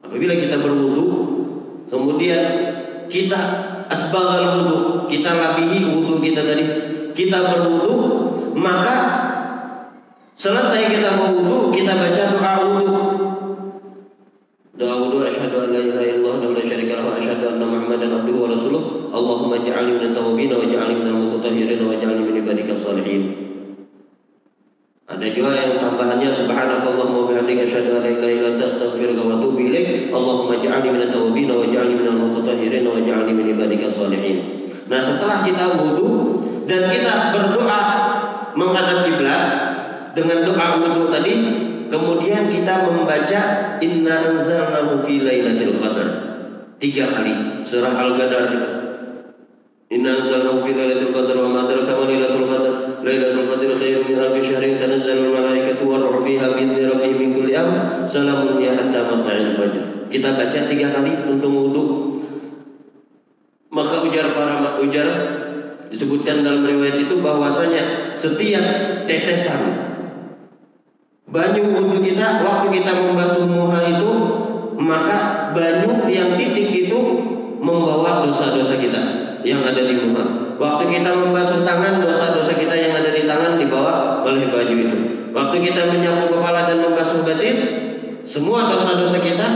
Apabila 0.03 0.34
kita 0.34 0.58
berwudu, 0.58 1.05
kemudian 1.88 2.46
kita 3.12 3.39
asbagal 3.89 4.43
wudu, 4.60 4.79
kita 5.10 5.31
labihi 5.34 5.89
wudu 5.91 6.22
kita 6.24 6.41
tadi, 6.46 6.65
kita 7.13 7.38
berwudu, 7.41 7.93
maka 8.58 9.19
Selesai 10.39 10.88
kita 10.88 11.19
berwudu, 11.19 11.67
kita 11.75 12.00
baca 12.00 12.24
doa 12.31 12.53
wudu. 12.63 12.96
Doa 14.79 14.96
wudu 15.03 15.27
asyhadu 15.27 15.67
an 15.67 15.75
la 15.75 15.84
ilaha 15.84 16.05
illallah 16.08 16.39
wa 16.39 16.55
la 16.55 16.63
syarika 16.63 16.96
lahu 16.96 17.19
asyhadu 17.19 17.43
anna 17.51 17.67
Muhammadan 17.67 18.24
abduhu 18.24 18.48
wa 18.48 18.55
rasuluh. 18.55 19.12
Allahumma 19.12 19.60
ij'alni 19.60 20.00
minat 20.00 20.15
tawabin 20.15 20.55
wa 20.55 20.63
ij'alni 20.63 20.96
minal 20.96 21.27
mutatahhirin 21.27 21.84
wa 21.84 21.91
ij'alni 21.91 22.24
min 22.24 22.36
ibadika 22.39 22.72
salihin. 22.72 23.49
Ada 25.20 25.36
juga 25.36 25.52
yang 25.52 25.76
tambahannya 25.84 26.32
subhanakallahumma 26.32 27.18
wa 27.20 27.28
bihamdika 27.28 27.68
asyhadu 27.68 28.00
an 28.00 28.08
la 28.08 28.12
ilaha 28.16 28.32
illa 28.32 28.50
anta 28.56 28.66
astaghfiruka 28.72 29.20
wa 29.20 29.36
atubu 29.36 29.60
ilaik. 29.68 30.16
Allahumma 30.16 30.56
ij'alni 30.56 30.88
minat 30.96 31.12
tawabin 31.12 31.52
wa 31.52 31.68
ij'alni 31.68 31.94
minal 32.00 32.16
mutatahhirin 32.24 32.88
wa 32.88 32.96
ij'alni 32.96 33.32
min 33.36 33.46
ibadika 33.52 33.92
salihin. 33.92 34.38
Nah, 34.88 35.04
setelah 35.04 35.44
kita 35.44 35.76
wudu 35.76 36.40
dan 36.72 36.88
kita 36.88 37.36
berdoa 37.36 37.82
menghadap 38.56 39.04
kiblat 39.04 39.44
dengan 40.16 40.48
doa 40.48 40.68
wudu 40.80 41.12
tadi, 41.12 41.36
Kemudian 41.90 42.54
kita 42.54 42.86
membaca 42.86 43.42
Inna 43.82 44.16
anzalnahu 44.30 45.02
fi 45.02 45.26
lailatul 45.26 45.82
qadar. 45.82 46.10
Tiga 46.78 47.10
kali 47.10 47.66
surah 47.66 47.98
Al-Qadar 47.98 48.44
itu. 48.54 48.70
Inna 49.98 50.22
anzalnahu 50.22 50.62
fi 50.62 50.78
lailatul 50.78 51.12
qadar 51.12 51.36
wa 51.42 51.50
ma 51.50 51.60
adraka 51.66 51.98
ma 51.98 52.06
lailatul 52.06 52.46
qadar. 52.46 52.76
Khairun 53.03 54.03
min 54.08 54.18
alfi 54.20 54.41
syahrin 54.44 54.75
tanazzalul 54.79 55.32
malaikatu 55.32 55.84
war 55.88 56.03
ruhu 56.03 56.25
fiha 56.25 56.56
bi 56.56 56.68
idzni 56.68 56.84
rabbihim 56.88 57.18
min 57.18 57.29
kulli 57.36 57.53
amr. 57.56 58.03
Salamun 58.06 58.60
ya 58.60 58.75
hatta 58.75 59.00
matla'il 59.08 59.56
fajr. 59.56 59.84
Kita 60.10 60.36
baca 60.36 60.60
tiga 60.68 60.88
kali 60.91 61.12
untuk 61.29 61.51
wudu. 61.51 61.86
Maka 63.70 64.01
ujar 64.03 64.34
para 64.34 64.82
ujar 64.82 65.08
disebutkan 65.89 66.46
dalam 66.46 66.65
riwayat 66.65 67.06
itu 67.06 67.15
bahwasanya 67.22 68.13
setiap 68.18 68.65
tetesan 69.10 69.89
Banyu 71.29 71.62
wudhu 71.70 72.01
kita 72.01 72.41
waktu 72.41 72.82
kita 72.82 72.91
membasuh 73.06 73.46
muha 73.46 73.86
itu 73.86 74.12
maka 74.82 75.53
banyu 75.53 76.10
yang 76.10 76.34
titik 76.34 76.89
itu 76.89 77.00
membawa 77.62 78.25
dosa-dosa 78.25 78.82
kita 78.82 79.01
yang 79.46 79.62
ada 79.62 79.77
di 79.86 79.94
muha. 79.94 80.49
Waktu 80.60 80.84
kita 80.92 81.12
membasuh 81.16 81.63
tangan 81.63 82.04
dosa-dosa 82.04 82.51
kita 82.60 82.75
yang 82.75 82.92
ada 82.92 83.16
di 83.16 83.24
tangan 83.24 83.56
dibawa 83.56 84.22
oleh 84.28 84.51
baju 84.51 84.75
itu. 84.75 84.98
Waktu 85.32 85.56
kita 85.63 85.88
menyapu 85.88 86.36
kepala 86.36 86.68
dan 86.68 86.84
membasuh 86.84 87.24
betis 87.24 87.63
semua 88.28 88.68
dosa-dosa 88.68 89.24
kita 89.24 89.48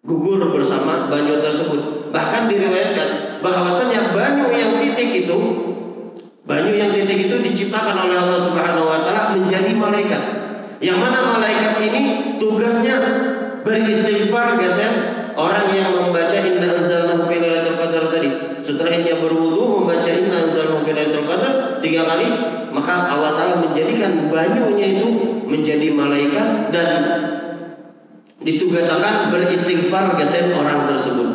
gugur 0.00 0.40
bersama 0.48 1.12
banyu 1.12 1.44
tersebut. 1.44 2.08
Bahkan 2.08 2.48
diriwayatkan 2.48 3.08
bahwasanya 3.44 4.16
banyu 4.16 4.48
yang 4.48 4.80
titik 4.80 5.28
itu 5.28 5.38
Banyu 6.50 6.74
yang 6.74 6.90
titik 6.90 7.30
itu 7.30 7.36
diciptakan 7.46 8.10
oleh 8.10 8.18
Allah 8.18 8.42
Subhanahu 8.42 8.90
wa 8.90 8.98
taala 9.06 9.38
menjadi 9.38 9.70
malaikat. 9.70 10.22
Yang 10.82 10.98
mana 10.98 11.38
malaikat 11.38 11.78
ini 11.78 12.00
tugasnya 12.42 12.96
beristighfar 13.62 14.58
guys 14.58 14.74
ya. 14.74 14.90
Orang 15.38 15.70
yang 15.74 15.94
membaca 15.94 16.36
inna 16.38 16.78
anzalnahu 16.78 17.30
fi 17.30 17.36
lailatul 17.38 17.78
qadar 17.78 18.04
tadi, 18.10 18.30
setelah 18.62 18.92
dia 19.02 19.16
berwudu 19.18 19.82
membaca 19.82 20.10
inna 20.10 20.50
anzalnahu 20.50 20.82
fi 20.82 20.90
lailatul 20.94 21.26
qadar 21.26 21.52
tiga 21.84 22.02
kali, 22.06 22.28
maka 22.70 23.10
Allah 23.10 23.30
taala 23.34 23.54
menjadikan 23.66 24.30
banyunya 24.30 24.86
itu 24.98 25.06
menjadi 25.46 25.88
malaikat 25.94 26.70
dan 26.70 27.00
ditugaskan 28.40 29.28
beristighfar 29.28 30.16
ya, 30.16 30.40
orang 30.56 30.88
tersebut 30.88 31.28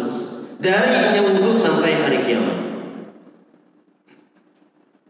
dari 0.57 1.19
yang 1.19 1.37
wudu 1.37 1.53
sampai 1.59 2.01
hari 2.01 2.25
kiamat. 2.25 2.57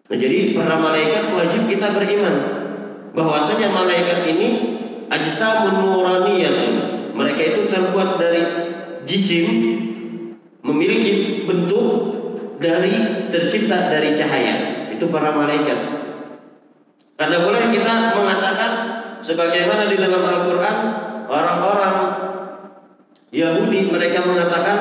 Nah, 0.05 0.17
jadi 0.21 0.53
para 0.53 0.77
malaikat 0.77 1.33
wajib 1.33 1.65
kita 1.65 1.97
beriman 1.97 2.35
bahwasanya 3.15 3.73
malaikat 3.73 4.27
ini 4.29 4.47
ajsamun 5.09 5.81
nuraniyatun. 5.81 6.73
Mereka 7.15 7.41
itu 7.41 7.61
terbuat 7.71 8.19
dari 8.19 8.43
jisim 9.05 9.45
memiliki 10.65 11.45
bentuk 11.45 11.87
dari 12.57 13.29
tercipta 13.29 13.93
dari 13.93 14.17
cahaya. 14.17 14.89
Itu 14.91 15.07
para 15.13 15.31
malaikat. 15.31 15.79
Karena 17.15 17.37
boleh 17.47 17.71
kita 17.71 18.17
mengatakan 18.17 18.71
sebagaimana 19.23 19.87
di 19.87 19.95
dalam 19.95 20.19
Al-Qur'an 20.25 20.77
orang-orang 21.31 21.97
Yahudi 23.31 23.87
mereka 23.87 24.23
mengatakan 24.27 24.77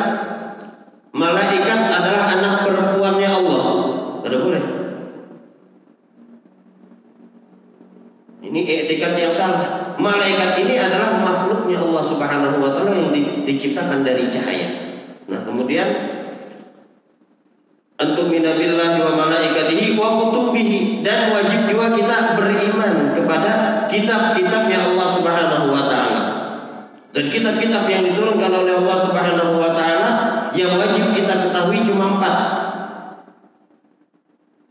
malaikat 1.14 1.80
adalah 1.94 2.24
anak 2.34 2.54
perempuannya 2.66 3.30
Allah. 3.30 3.66
Ada 4.24 4.36
boleh? 4.40 4.64
Ini 8.44 8.60
etikat 8.86 9.12
yang 9.18 9.34
salah. 9.34 9.83
Malaikat 9.94 10.58
ini 10.66 10.74
adalah 10.74 11.22
makhluknya 11.22 11.78
Allah 11.78 12.02
Subhanahu 12.02 12.56
wa 12.58 12.70
taala 12.74 12.92
yang 12.94 13.10
di, 13.14 13.46
diciptakan 13.46 14.02
dari 14.02 14.26
cahaya. 14.26 14.68
Nah, 15.30 15.46
kemudian 15.46 15.88
antum 17.94 18.26
minabillahi 18.28 18.98
wa 19.00 19.12
malaikatihi 19.14 19.94
wa 19.94 20.18
kutubihi 20.18 21.06
dan 21.06 21.30
wajib 21.30 21.70
juga 21.70 21.94
kita 21.94 22.16
beriman 22.34 23.14
kepada 23.14 23.52
kitab-kitabnya 23.86 24.78
Allah 24.82 25.08
Subhanahu 25.14 25.66
wa 25.70 25.82
taala. 25.86 26.22
Dan 27.14 27.30
kitab-kitab 27.30 27.86
yang 27.86 28.02
diturunkan 28.10 28.50
oleh 28.50 28.74
Allah 28.74 28.98
Subhanahu 28.98 29.62
wa 29.62 29.70
taala 29.70 30.10
yang 30.58 30.74
wajib 30.74 31.14
kita 31.14 31.46
ketahui 31.46 31.86
cuma 31.86 32.18
empat. 32.18 32.36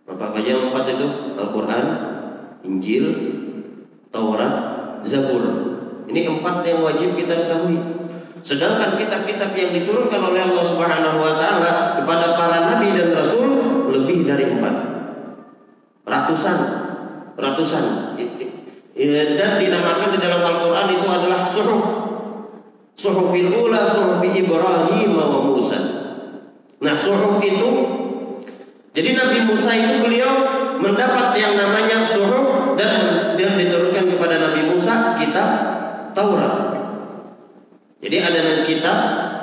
Apa 0.04 0.40
aja 0.40 0.68
empat 0.68 0.84
itu? 0.94 1.08
Al-Qur'an, 1.40 1.86
Injil, 2.68 3.06
Taurat, 4.14 4.83
Zabur. 5.04 5.44
Ini 6.08 6.28
empat 6.28 6.64
yang 6.68 6.84
wajib 6.84 7.16
kita 7.16 7.48
ketahui. 7.48 7.80
Sedangkan 8.44 9.00
kitab-kitab 9.00 9.56
yang 9.56 9.72
diturunkan 9.72 10.20
oleh 10.20 10.42
Allah 10.44 10.66
Subhanahu 10.68 11.18
wa 11.24 11.34
taala 11.40 11.96
kepada 11.96 12.36
para 12.36 12.58
nabi 12.76 12.92
dan 12.92 13.16
rasul 13.16 13.48
lebih 13.88 14.28
dari 14.28 14.52
empat. 14.52 14.76
Ratusan, 16.04 16.58
ratusan. 17.40 17.84
Dan 18.94 19.52
dinamakan 19.58 20.10
di 20.14 20.20
dalam 20.20 20.44
Al-Qur'an 20.44 20.88
itu 20.92 21.08
adalah 21.08 21.48
suhuf. 21.48 21.84
Suhufil 22.94 23.50
ula 23.50 23.88
suhufi 23.90 24.44
Ibrahim 24.44 25.18
wa 25.18 25.50
Musa. 25.50 25.80
Nah, 26.84 26.94
suhuf 26.94 27.42
itu 27.42 27.70
jadi 28.94 29.18
Nabi 29.18 29.50
Musa 29.50 29.74
itu 29.74 30.06
beliau 30.06 30.34
mendapat 30.78 31.34
yang 31.34 31.58
namanya 31.58 32.06
suhuf 32.06 32.78
dan 32.78 33.34
dia 33.34 33.50
diturunkan 33.58 34.06
kepada 34.14 34.38
Nabi 34.38 34.70
Musa 34.70 35.18
kitab 35.18 35.50
Taurat. 36.14 36.74
Jadi 38.04 38.18
ada 38.20 38.64
kitab 38.68 38.98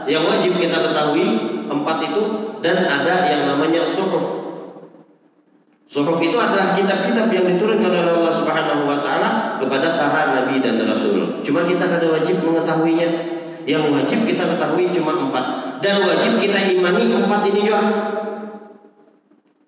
yang 0.07 0.27
wajib 0.27 0.57
kita 0.57 0.77
ketahui 0.79 1.27
empat 1.71 1.97
itu 2.07 2.23
dan 2.61 2.85
ada 2.85 3.15
yang 3.31 3.43
namanya 3.51 3.87
suhuf. 3.87 4.41
Suhuf 5.91 6.23
itu 6.23 6.39
adalah 6.39 6.79
kitab-kitab 6.79 7.35
yang 7.35 7.51
diturunkan 7.51 7.91
oleh 7.91 8.15
Allah 8.15 8.31
Subhanahu 8.31 8.87
wa 8.87 9.03
taala 9.03 9.59
kepada 9.59 9.99
para 9.99 10.39
nabi 10.39 10.63
dan 10.63 10.79
rasul. 10.87 11.43
Cuma 11.43 11.67
kita 11.67 11.91
kada 11.91 12.07
wajib 12.15 12.39
mengetahuinya. 12.47 13.39
Yang 13.69 13.93
wajib 13.93 14.25
kita 14.25 14.57
ketahui 14.57 14.89
cuma 14.89 15.13
empat 15.29 15.45
dan 15.85 16.01
wajib 16.01 16.41
kita 16.41 16.59
imani 16.75 17.13
empat 17.13 17.41
ini 17.53 17.61
juga. 17.69 17.83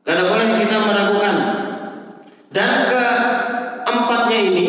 Karena 0.03 0.23
boleh 0.33 0.49
kita 0.65 0.77
meragukan. 0.81 1.37
Dan 2.53 2.71
keempatnya 2.89 4.39
ini 4.53 4.67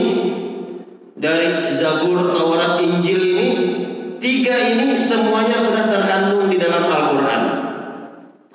Zabur, 1.84 2.32
Taurat, 2.32 2.80
Injil 2.80 3.20
ini 3.20 3.48
tiga 4.24 4.56
ini 4.56 5.04
semuanya 5.04 5.60
sudah 5.60 5.92
terkandung 5.92 6.48
di 6.48 6.56
dalam 6.56 6.88
Al-Quran. 6.88 7.44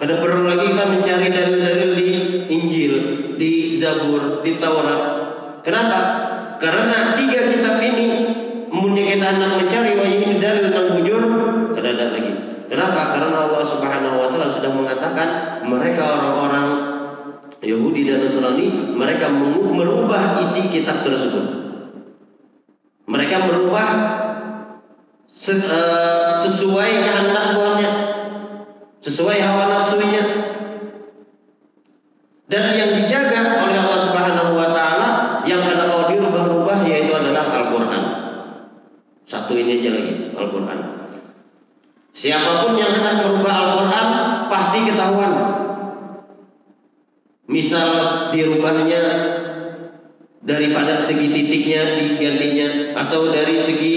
Kada 0.01 0.17
perlu 0.17 0.49
lagi 0.49 0.73
kita 0.73 0.85
mencari 0.89 1.29
dalil-dalil 1.29 1.91
di 1.93 2.09
Injil, 2.49 2.95
di 3.37 3.77
Zabur, 3.77 4.41
di 4.41 4.57
Taurat. 4.57 5.03
Kenapa? 5.61 6.01
Karena 6.57 7.13
tiga 7.21 7.53
kitab 7.53 7.77
ini 7.85 8.09
Mungkin 8.69 9.01
kita 9.01 9.41
anak 9.41 9.65
mencari 9.65 9.97
wah 9.97 10.05
ini 10.05 10.37
dalil 10.37 10.69
tentang 10.69 10.87
bujur, 11.01 11.23
kada 11.73 11.89
ada 11.89 12.05
lagi. 12.13 12.33
Kenapa? 12.69 13.17
Karena 13.17 13.49
Allah 13.49 13.65
Subhanahu 13.65 14.17
wa 14.21 14.29
taala 14.29 14.45
sudah 14.45 14.69
mengatakan 14.77 15.29
mereka 15.65 16.05
orang-orang 16.05 16.69
Yahudi 17.65 18.05
dan 18.05 18.21
Nasrani 18.23 18.93
mereka 18.93 19.33
merubah 19.33 20.37
isi 20.45 20.69
kitab 20.69 21.01
tersebut. 21.01 21.58
Mereka 23.09 23.37
merubah 23.49 23.89
eh, 25.49 26.33
sesuai 26.45 26.91
kehendak 27.01 27.47
Tuhannya, 27.57 27.93
sesuai 29.01 29.39
hawa 29.41 29.65
nafsunya. 29.73 30.25
Dan 32.49 32.77
yang 32.77 32.93
dijaga 32.97 33.65
oleh 33.65 33.77
Allah 33.77 34.01
Subhanahu 34.01 34.57
wa 34.57 34.69
taala 34.73 35.09
yang 35.45 35.65
kalau 35.65 36.09
dirubah-rubah 36.09 36.85
yaitu 36.85 37.13
adalah 37.13 37.49
Al-Qur'an. 37.49 38.03
Satu 39.29 39.53
ini 39.57 39.85
aja 39.85 39.91
lagi, 39.93 40.15
Al-Qur'an. 40.33 40.81
Siapa 42.13 42.67
pun 42.67 42.75
yang 42.75 42.99
hendak 42.99 43.21
merubah 43.25 43.53
Al-Quran 43.53 44.09
pasti 44.51 44.79
ketahuan. 44.89 45.33
Misal 47.49 47.89
dirubahnya 48.35 49.01
daripada 50.49 50.97
segi 50.97 51.29
titiknya 51.29 52.01
digantinya 52.01 52.97
atau 52.97 53.29
dari 53.29 53.61
segi 53.61 53.95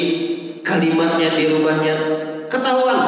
kalimatnya 0.67 1.39
dirubahnya, 1.39 1.95
ketahuan. 2.51 3.01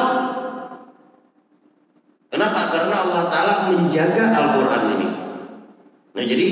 Kenapa? 2.32 2.60
Karena 2.72 2.96
Allah 3.04 3.22
Ta'ala 3.30 3.54
menjaga 3.70 4.32
Al-Quran 4.32 4.82
ini. 4.96 5.08
Nah 6.16 6.24
jadi 6.24 6.46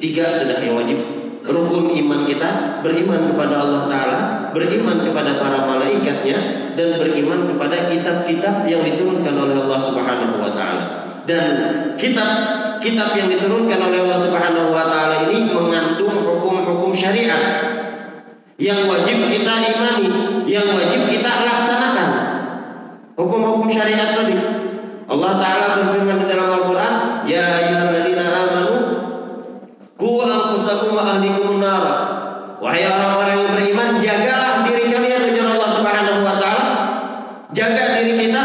tiga 0.00 0.34
sudah 0.40 0.58
yang 0.58 0.80
wajib 0.80 0.98
rukun 1.46 1.94
iman 1.94 2.26
kita 2.26 2.82
beriman 2.82 3.30
kepada 3.30 3.54
Allah 3.62 3.82
Ta'ala 3.86 4.18
beriman 4.50 5.06
kepada 5.06 5.38
para 5.38 5.68
malaikatnya 5.68 6.38
dan 6.74 6.98
beriman 6.98 7.46
kepada 7.46 7.90
kitab-kitab 7.90 8.66
yang 8.66 8.82
diturunkan 8.82 9.34
oleh 9.34 9.56
Allah 9.62 9.80
Subhanahu 9.82 10.34
wa 10.42 10.50
taala. 10.54 10.84
Dan 11.28 11.52
kitab 12.00 12.30
kitab 12.80 13.12
yang 13.12 13.28
diturunkan 13.28 13.76
oleh 13.76 14.00
Allah 14.00 14.16
Subhanahu 14.16 14.72
wa 14.72 14.88
taala 14.88 15.28
ini 15.28 15.52
mengandung 15.52 16.24
hukum-hukum 16.24 16.96
syariat 16.96 17.68
yang 18.56 18.88
wajib 18.88 19.28
kita 19.28 19.54
imani, 19.76 20.08
yang 20.48 20.72
wajib 20.72 21.04
kita 21.04 21.30
laksanakan. 21.44 22.10
Hukum-hukum 23.12 23.68
syariat 23.68 24.16
tadi. 24.16 24.40
Allah 25.04 25.32
taala 25.36 25.66
berfirman 25.84 26.16
di 26.24 26.26
dalam 26.32 26.48
Al-Qur'an, 26.48 26.94
"Ya 27.28 27.44
ayyuhalladzina 27.60 28.24
amanu 28.24 28.76
qu 30.00 30.10
anfusakum 30.24 30.96
wa 30.96 31.04
ahlikum 31.12 31.60
nar." 31.60 31.84
Wahai 32.58 32.88
orang-orang 32.88 33.36
yang 33.36 33.50
beriman, 33.52 33.88
jagalah 34.00 34.64
diri 34.64 34.90
kalian 34.90 35.28
dengan 35.28 35.54
Allah 35.54 35.70
Subhanahu 35.76 36.24
wa 36.24 36.34
taala. 36.40 36.66
Jaga 37.54 38.00
diri 38.02 38.16
kita 38.16 38.42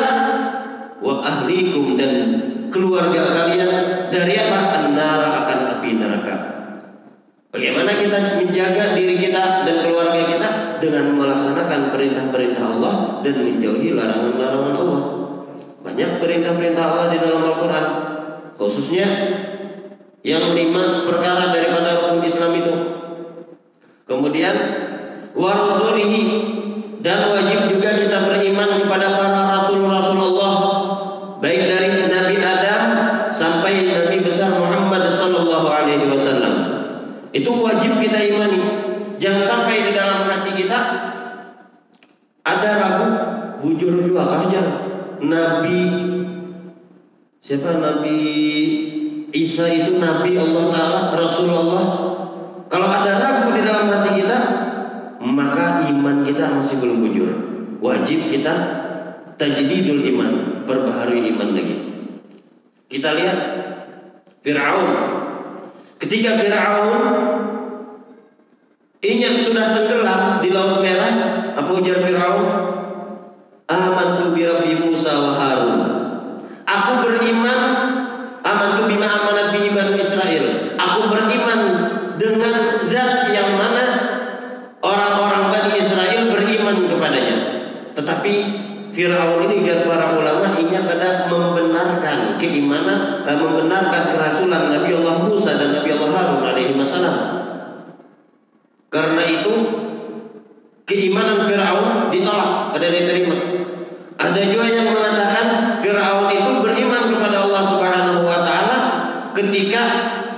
wa 1.04 1.20
ahlikum 1.20 2.00
dan 2.00 2.23
keluarga 2.74 3.22
kalian 3.30 3.72
dari 4.10 4.34
apa? 4.42 4.60
An-nara 4.82 5.30
akan 5.46 5.60
api 5.78 5.90
neraka. 5.94 6.36
Bagaimana 7.54 7.94
kita 7.94 8.42
menjaga 8.42 8.98
diri 8.98 9.16
kita 9.22 9.62
dan 9.62 9.86
keluarga 9.86 10.22
kita 10.26 10.50
dengan 10.82 11.14
melaksanakan 11.22 11.94
perintah-perintah 11.94 12.64
Allah 12.66 13.22
dan 13.22 13.36
menjauhi 13.38 13.94
larangan-larangan 13.94 14.76
Allah. 14.82 15.02
Banyak 15.86 16.10
perintah-perintah 16.18 16.84
Allah 16.84 17.08
di 17.14 17.18
dalam 17.22 17.46
Al-Quran, 17.46 17.86
khususnya 18.58 19.08
yang 20.26 20.58
lima 20.58 21.06
perkara 21.06 21.54
daripada 21.54 22.10
rukun 22.10 22.26
Islam 22.26 22.52
itu. 22.58 22.76
Kemudian 24.10 24.56
warusulihi 25.38 26.24
dan 27.06 27.38
wajib 27.38 27.70
juga 27.70 28.02
kita 28.02 28.18
beriman 28.34 28.82
kepada 28.82 29.20
para 29.20 29.42
rasul-rasul 29.60 30.33
Itu 37.34 37.50
wajib 37.66 37.98
kita 37.98 38.18
imani. 38.30 38.62
Jangan 39.18 39.42
sampai 39.42 39.90
di 39.90 39.92
dalam 39.98 40.30
hati 40.30 40.52
kita 40.54 40.80
ada 42.46 42.70
ragu, 42.78 43.10
bujur 43.66 44.06
juga 44.06 44.46
aja. 44.46 44.64
Nabi 45.24 45.82
siapa 47.42 47.80
Nabi 47.82 48.18
Isa 49.34 49.66
itu 49.66 49.98
Nabi 49.98 50.38
Allah 50.38 50.66
Taala, 50.70 51.02
Rasulullah. 51.18 51.86
Kalau 52.70 52.86
ada 52.86 53.18
ragu 53.18 53.58
di 53.58 53.66
dalam 53.66 53.90
hati 53.90 54.22
kita, 54.22 54.38
maka 55.18 55.90
iman 55.90 56.22
kita 56.22 56.54
masih 56.54 56.78
belum 56.78 57.02
bujur. 57.02 57.32
Wajib 57.82 58.30
kita 58.30 58.54
tajdidul 59.42 60.06
iman, 60.14 60.62
perbaharui 60.70 61.34
iman 61.34 61.50
lagi. 61.58 61.78
Kita 62.94 63.10
lihat 63.18 63.40
Fir'aun 64.46 65.23
Ketika 66.04 66.36
Fir'aun 66.36 67.00
ingat 69.00 69.40
sudah 69.40 69.72
tenggelam 69.72 70.44
di 70.44 70.52
Laut 70.52 70.84
Merah, 70.84 71.56
apa 71.56 71.72
ujar 71.80 72.04
Fir'aun? 72.04 72.48
Amantu 73.72 74.36
bi 74.36 74.44
Rabbi 74.44 74.84
Musa 74.84 75.16
wa 75.16 75.32
Harun. 75.32 75.80
Aku 76.68 76.92
beriman 77.08 77.60
amantu 78.44 78.92
bima 78.92 79.08
amanat 79.08 79.56
bihi 79.56 79.72
Bani 79.72 79.96
Israel. 79.96 80.76
Aku 80.76 81.08
beriman 81.08 81.60
dengan 82.20 82.84
zat 82.92 83.32
yang 83.32 83.56
mana 83.56 83.86
orang-orang 84.84 85.56
Bani 85.56 85.74
Israel 85.80 86.36
beriman 86.36 86.84
kepadanya. 86.92 87.38
Tetapi 87.96 88.36
Fir'aun 88.94 89.50
ini 89.50 89.66
biar 89.66 89.90
para 89.90 90.14
ulama 90.14 90.54
ini 90.62 90.70
kadang 90.70 91.26
membenarkan 91.26 92.38
keimanan 92.38 93.26
dan 93.26 93.42
membenarkan 93.42 94.14
kerasulan 94.14 94.70
Nabi 94.70 94.94
Allah 95.02 95.16
Musa 95.26 95.58
dan 95.58 95.82
Nabi 95.82 95.98
Allah 95.98 96.10
Harun 96.14 96.46
alaihi 96.46 96.78
wasallam. 96.78 97.18
Karena 98.94 99.26
itu 99.26 99.54
keimanan 100.86 101.50
Fir'aun 101.50 102.14
ditolak, 102.14 102.78
tidak 102.78 102.92
diterima. 102.94 103.38
Ada 104.14 104.40
juga 104.46 104.66
yang 104.70 104.94
mengatakan 104.94 105.46
Fir'aun 105.82 106.30
itu 106.30 106.52
beriman 106.62 107.04
kepada 107.10 107.50
Allah 107.50 107.64
Subhanahu 107.66 108.30
wa 108.30 108.40
taala 108.46 108.80
ketika 109.34 109.84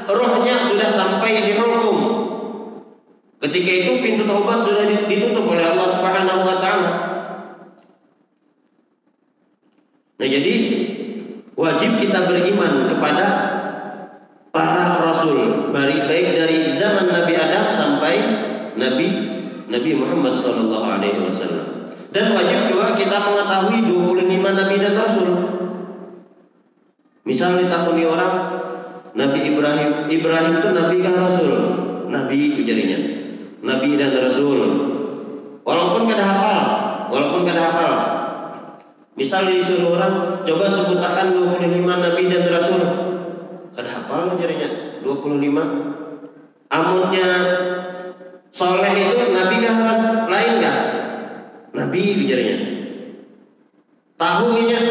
rohnya 0.08 0.64
sudah 0.64 0.88
sampai 0.88 1.44
di 1.44 1.60
hukum. 1.60 1.98
Ketika 3.44 3.72
itu 3.84 3.92
pintu 4.00 4.24
taubat 4.24 4.64
sudah 4.64 4.88
ditutup 5.12 5.44
oleh 5.44 5.76
Allah 5.76 5.92
Subhanahu 5.92 6.48
wa 6.48 6.58
taala. 6.64 7.15
Nah 10.16 10.28
jadi 10.28 10.54
wajib 11.56 12.00
kita 12.00 12.28
beriman 12.32 12.88
kepada 12.88 13.26
para 14.56 15.04
rasul 15.04 15.72
baik 15.76 16.08
baik 16.08 16.28
dari 16.40 16.72
zaman 16.72 17.12
Nabi 17.12 17.34
Adam 17.36 17.68
sampai 17.68 18.16
Nabi 18.80 19.08
Nabi 19.68 19.92
Muhammad 19.96 20.40
Sallallahu 20.40 20.88
Alaihi 20.88 21.20
Wasallam 21.28 21.76
dan 22.16 22.32
wajib 22.32 22.72
juga 22.72 22.96
kita 22.96 23.18
mengetahui 23.28 23.92
25 23.92 24.24
Nabi 24.40 24.76
dan 24.80 24.94
Rasul. 24.96 25.30
Misal 27.28 27.60
ditakuni 27.60 28.08
orang 28.08 28.56
Nabi 29.16 29.52
Ibrahim 29.52 30.08
Ibrahim 30.08 30.54
itu 30.64 30.70
Nabi 30.72 30.96
kan 31.04 31.16
Rasul 31.20 31.52
Nabi 32.08 32.56
jadinya 32.64 33.00
Nabi 33.64 34.00
dan 34.00 34.12
Rasul 34.16 34.60
walaupun 35.64 36.08
kada 36.08 36.24
hafal 36.24 36.60
walaupun 37.12 37.42
kada 37.48 37.62
hafal 37.64 37.92
Misal 39.16 39.48
disuruh 39.48 39.96
orang 39.96 40.44
coba 40.44 40.68
sebutakan 40.68 41.40
25 41.40 41.88
nabi 41.88 42.24
dan 42.28 42.52
rasul. 42.52 42.84
Kada 43.72 43.88
hafal 43.88 44.36
jadinya 44.36 45.00
25. 45.00 46.68
Amunnya 46.68 47.28
soleh 48.52 48.92
itu 48.92 49.26
nabi 49.32 49.56
kah 49.64 49.76
lain 50.28 50.54
kah? 50.60 50.78
Nabi 51.72 52.28
jadinya. 52.28 52.60
Tahunya 54.20 54.82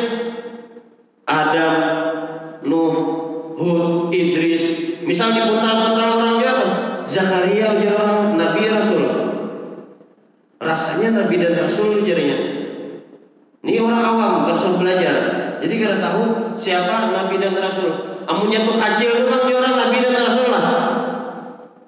Adam, 1.25 1.77
Nuh, 2.65 2.97
Hud, 3.57 4.13
Idris. 4.13 4.65
Misal 5.05 5.37
dipuntal-puntal 5.37 6.09
orang 6.17 6.37
Jawa, 6.41 6.67
Zakaria 7.05 7.77
orang 7.77 8.41
nabi 8.41 8.73
rasul. 8.73 9.05
Rasanya 10.57 11.25
nabi 11.25 11.45
dan 11.45 11.61
rasul 11.61 12.01
jadinya. 12.01 12.64
Ini 13.65 13.81
orang 13.81 14.05
awam, 14.05 14.33
gak 14.45 14.61
belajar. 14.77 15.17
Jadi 15.65 15.75
kada 15.81 15.97
tahu 15.97 16.53
siapa 16.61 17.17
Nabi 17.17 17.41
dan 17.41 17.57
Rasul. 17.57 18.21
Amunnya 18.29 18.69
tuh 18.69 18.77
kecil 18.77 19.25
memang 19.25 19.49
orang 19.49 19.75
Nabi 19.81 20.05
dan 20.05 20.21
Rasul 20.21 20.53
lah. 20.53 20.65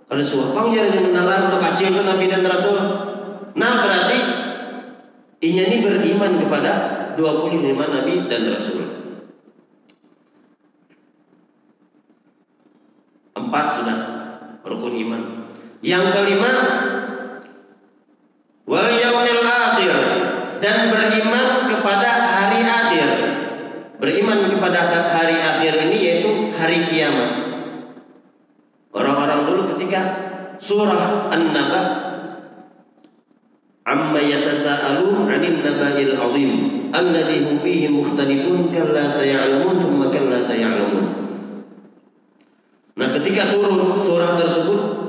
Kalau 0.08 0.24
suapang 0.24 0.72
dia 0.72 0.88
yang 0.88 1.12
menalar 1.12 1.52
tuh 1.52 1.60
kecil 1.60 1.92
itu 1.92 2.00
Nabi 2.00 2.32
dan 2.32 2.40
Rasul. 2.48 2.80
Nah 3.52 3.72
berarti 3.84 4.18
inya 5.44 5.64
ini 5.68 5.76
beriman 5.84 6.32
kepada 6.40 6.72
25 7.20 7.60
Nabi 7.76 8.14
dan 8.24 8.42
Rasul. 8.56 8.80
Empat 13.36 13.66
sudah 13.76 13.98
rukun 14.64 14.96
iman. 14.96 15.22
Yang 15.84 16.04
kelima 16.16 16.52
wal 18.64 18.88
yaumil 18.96 19.44
akhir 19.44 20.15
dan 20.60 20.92
beriman 20.92 21.70
kepada 21.70 22.10
hari 22.24 22.60
akhir. 22.64 23.08
Beriman 23.96 24.52
kepada 24.52 25.08
hari 25.08 25.40
akhir 25.40 25.72
ini 25.88 25.98
yaitu 25.98 26.30
hari 26.52 26.84
kiamat. 26.84 27.30
Orang-orang 28.92 29.40
dulu 29.48 29.62
ketika 29.76 30.00
surah 30.60 31.32
An-Naba 31.32 31.82
amma 33.86 34.20
yatasaalun 34.20 35.30
'anil 35.30 35.62
naba'il 35.62 36.12
'azim 36.16 36.52
alladhi 36.90 37.46
hum 37.46 37.60
fihi 37.62 37.92
mukhtalifun 37.92 38.72
kalla 38.74 39.06
sayalamun 39.06 39.78
thumma 39.78 40.10
kalla 40.10 40.42
sayalamun. 40.42 41.04
Nah, 42.96 43.08
ketika 43.20 43.52
turun 43.52 44.00
surah 44.00 44.40
tersebut 44.40 45.05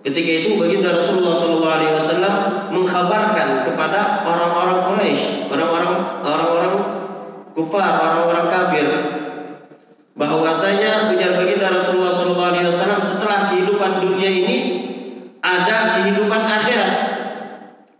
Ketika 0.00 0.30
itu 0.44 0.56
baginda 0.56 0.96
Rasulullah 0.96 1.36
SAW 1.36 2.72
mengkabarkan 2.72 3.68
kepada 3.68 4.24
orang-orang 4.24 4.78
Quraisy, 4.88 5.52
orang-orang 5.52 5.94
orang-orang 6.24 6.74
kufar, 7.52 8.00
orang-orang 8.00 8.46
kafir, 8.48 8.86
bahwasanya 10.16 11.12
ujar 11.12 11.36
baginda 11.36 11.68
Rasulullah 11.68 12.16
SAW 12.16 13.00
setelah 13.04 13.52
kehidupan 13.52 14.00
dunia 14.00 14.30
ini 14.32 14.56
ada 15.44 16.00
kehidupan 16.00 16.42
akhirat. 16.48 16.92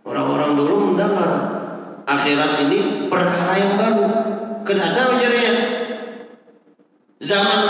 Orang-orang 0.01 0.41
Orang 0.51 0.67
dulu 0.67 0.91
mendengar 0.91 1.31
akhirat 2.03 2.67
ini 2.67 3.07
perkara 3.07 3.55
yang 3.55 3.79
baru. 3.79 4.03
Kenapa 4.67 5.15
ujarnya? 5.15 5.53
Zaman 7.23 7.61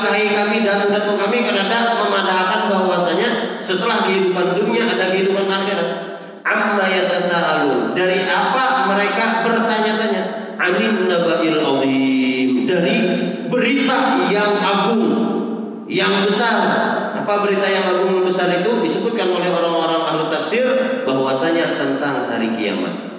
kami, 0.00 0.32
kami, 0.32 0.56
datu-datu 0.64 1.12
kami 1.18 1.46
kenapa 1.46 1.98
memadahkan 2.02 2.72
bahwasanya 2.72 3.60
setelah 3.62 4.06
kehidupan 4.06 4.56
dunia 4.58 4.88
ada 4.88 5.12
kehidupan 5.12 5.46
akhirat. 5.46 5.88
Amma 6.42 6.86
yatasaalun. 6.88 7.92
Dari 7.92 8.24
apa 8.24 8.88
mereka 8.88 9.44
bertanya-tanya? 9.44 10.22
Amin 10.58 11.06
nabail 11.06 11.60
azim. 11.60 12.64
Dari 12.64 12.96
berita 13.52 14.28
yang 14.32 14.56
agung, 14.60 15.04
yang 15.84 16.24
besar. 16.24 16.56
Apa 17.12 17.44
berita 17.44 17.68
yang 17.68 17.84
agung 17.92 18.22
yang 18.22 18.26
besar 18.26 18.48
itu 18.64 18.70
disebutkan 18.80 19.28
oleh 19.28 19.52
orang-orang 19.52 20.02
ahli 20.08 20.24
tafsir 20.32 20.64
bahwasanya 21.04 21.76
tentang 21.76 22.24
hari 22.24 22.56
kiamat. 22.56 23.17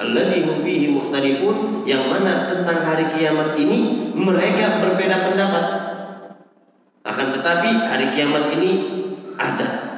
Alladhi 0.00 0.48
fihi 0.64 0.96
mukhtalifun 0.96 1.84
yang 1.84 2.08
mana 2.08 2.48
tentang 2.48 2.88
hari 2.88 3.12
kiamat 3.20 3.52
ini 3.60 4.08
mereka 4.16 4.80
berbeda 4.80 5.28
pendapat. 5.28 5.64
Akan 7.04 7.36
tetapi 7.36 7.68
hari 7.84 8.06
kiamat 8.16 8.56
ini 8.56 8.70
ada 9.36 9.90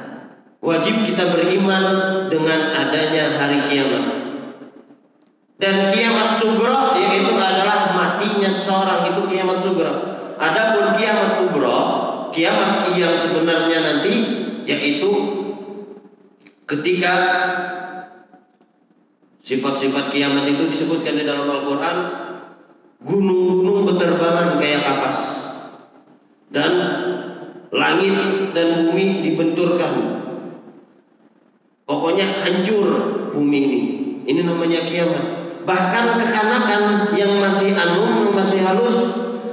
Wajib 0.63 1.03
kita 1.03 1.27
beriman 1.35 1.83
dengan 2.31 2.71
adanya 2.71 3.35
hari 3.35 3.67
kiamat. 3.67 4.15
Dan 5.59 5.91
kiamat 5.91 6.39
sugro 6.39 6.95
yaitu 6.95 7.35
adalah 7.35 7.91
matinya 7.91 8.47
seseorang 8.47 9.11
itu 9.11 9.27
kiamat 9.27 9.59
sugro. 9.59 9.91
Adapun 10.39 10.95
kiamat 10.95 11.43
kubro, 11.43 11.79
kiamat 12.31 12.95
yang 12.95 13.11
sebenarnya 13.11 13.79
nanti 13.83 14.13
yaitu 14.63 15.11
ketika 16.63 17.13
sifat-sifat 19.43 20.15
kiamat 20.15 20.47
itu 20.47 20.71
disebutkan 20.71 21.19
di 21.19 21.23
dalam 21.27 21.45
Al-Qur'an 21.51 21.97
gunung-gunung 23.03 23.83
berterbangan 23.83 24.57
kayak 24.57 24.81
kapas 24.87 25.19
dan 26.49 26.71
langit 27.69 28.15
dan 28.55 28.87
bumi 28.87 29.19
dibenturkan 29.27 30.23
Pokoknya 31.83 32.41
hancur 32.41 32.87
bumi 33.35 33.59
ini. 33.59 33.79
Ini 34.23 34.47
namanya 34.47 34.87
kiamat. 34.87 35.23
Bahkan 35.67 36.05
kekanakan 36.19 37.11
yang 37.15 37.43
masih 37.43 37.75
anum, 37.75 38.31
masih 38.31 38.63
halus, 38.63 38.95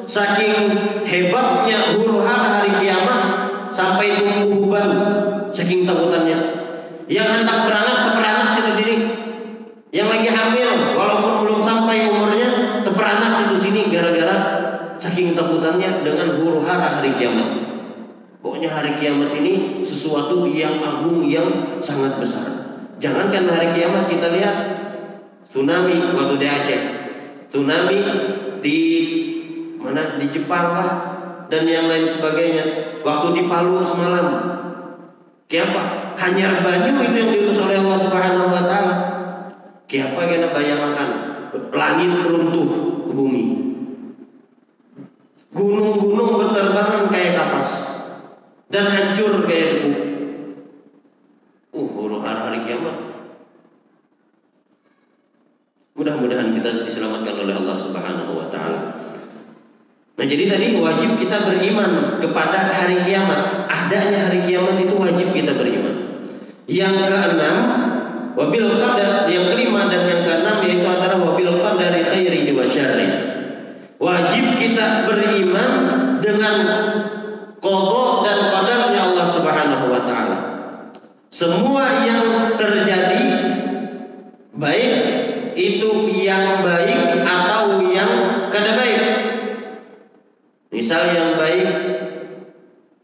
saking 0.07 0.71
hebatnya 1.03 1.95
huru 1.95 2.23
hara 2.23 2.63
hari 2.63 2.87
kiamat 2.87 3.23
sampai 3.75 4.15
tumbuh 4.15 4.63
uban, 4.67 4.91
saking 5.51 5.83
takutannya. 5.83 6.39
Yang 7.11 7.43
hendak 7.43 7.67
beranak, 7.67 7.97
teperanak 8.09 8.47
situ 8.47 8.71
sini. 8.79 8.97
Yang 9.91 10.07
lagi 10.07 10.29
hamil, 10.31 10.71
walaupun 10.95 11.33
belum 11.43 11.61
sampai 11.63 12.07
umurnya, 12.07 12.81
teperanak 12.87 13.35
situ 13.35 13.59
sini 13.59 13.91
gara-gara 13.91 14.37
saking 15.03 15.35
takutannya 15.35 16.07
dengan 16.07 16.39
huru 16.39 16.63
hara 16.63 17.03
hari 17.03 17.11
kiamat. 17.19 17.51
Pokoknya 18.39 18.71
hari 18.71 19.03
kiamat 19.03 19.35
ini 19.35 19.83
sesuatu 19.83 20.47
yang 20.47 20.79
agung 20.79 21.27
yang 21.27 21.81
sangat 21.83 22.23
besar. 22.23 22.47
Jangankan 23.03 23.51
hari 23.51 23.75
kiamat 23.75 24.07
kita 24.07 24.31
lihat 24.31 24.57
tsunami 25.51 25.99
waktu 26.15 26.35
di 26.39 26.47
Aceh, 26.47 26.83
tsunami 27.51 27.99
di 28.63 28.79
mana 29.81 30.21
di 30.23 30.27
Jepang 30.31 30.67
lah 30.71 30.91
dan 31.51 31.67
yang 31.67 31.91
lain 31.91 32.07
sebagainya. 32.07 32.65
Waktu 33.01 33.29
di 33.33 33.43
Palu 33.49 33.81
semalam, 33.81 34.27
Kiapa? 35.51 36.15
Hanya 36.15 36.63
banyu 36.63 36.95
itu 36.95 37.11
yang 37.11 37.29
diutus 37.35 37.59
oleh 37.59 37.83
Allah 37.83 37.99
Subhanahu 37.99 38.55
Wa 38.55 38.63
Taala. 38.71 38.95
Kiapa 39.91 40.23
kita 40.23 40.55
bayangkan 40.55 41.11
langit 41.75 42.23
runtuh 42.23 42.69
ke 43.11 43.11
bumi, 43.11 43.45
gunung-gunung 45.51 46.39
berterbangan 46.39 47.11
kayak 47.11 47.35
kapas 47.35 47.71
dan 48.71 48.87
hancur 48.87 49.43
kayak 49.51 49.83
debu. 49.83 49.91
Uh, 51.75 51.87
huru 51.91 52.23
hara 52.23 52.55
hari 52.55 52.63
kiamat. 52.71 52.97
Mudah-mudahan 55.99 56.55
kita 56.55 56.87
diselamatkan 56.87 57.35
oleh 57.35 57.55
Allah 57.59 57.75
Subhanahu 57.75 58.39
wa 58.39 58.47
taala. 58.47 58.81
Nah, 60.15 60.27
jadi 60.27 60.55
tadi 60.55 60.79
wajib 60.79 61.19
kita 61.19 61.51
beriman 61.51 62.23
kepada 62.23 62.79
hari 62.79 63.03
kiamat. 63.03 63.67
Adanya 63.67 64.31
hari 64.31 64.47
kiamat 64.47 64.79
itu 64.79 64.95
wajib 64.95 65.35
kita 65.35 65.59
beriman. 65.59 66.23
Yang 66.71 66.95
keenam, 67.11 67.59
wabil 68.39 68.69
qadar, 68.79 69.27
yang 69.31 69.51
kelima 69.51 69.91
dan 69.91 70.03
yang 70.07 70.23
keenam 70.23 70.57
yaitu 70.67 70.87
adalah 70.87 71.19
wabil 71.19 71.59
qadari 71.59 72.03
khairihi 72.05 72.51
wa 72.55 72.65
syarri. 72.67 73.09
Wajib 74.01 74.57
kita 74.57 75.05
beriman 75.05 75.71
dengan 76.25 76.57
Kodok 77.61 78.25
dan 78.25 78.49
qadarnya 78.49 79.13
Allah 79.13 79.27
Subhanahu 79.29 79.93
wa 79.93 80.01
taala. 80.09 80.39
Semua 81.29 82.09
yang 82.09 82.57
terjadi 82.57 83.23
baik 84.57 84.97
itu 85.53 86.09
yang 86.09 86.65
baik 86.65 87.21
atau 87.21 87.85
yang 87.93 88.13
kada 88.49 88.81
baik. 88.81 89.03
Misal 90.73 91.13
yang 91.13 91.31
baik 91.37 91.69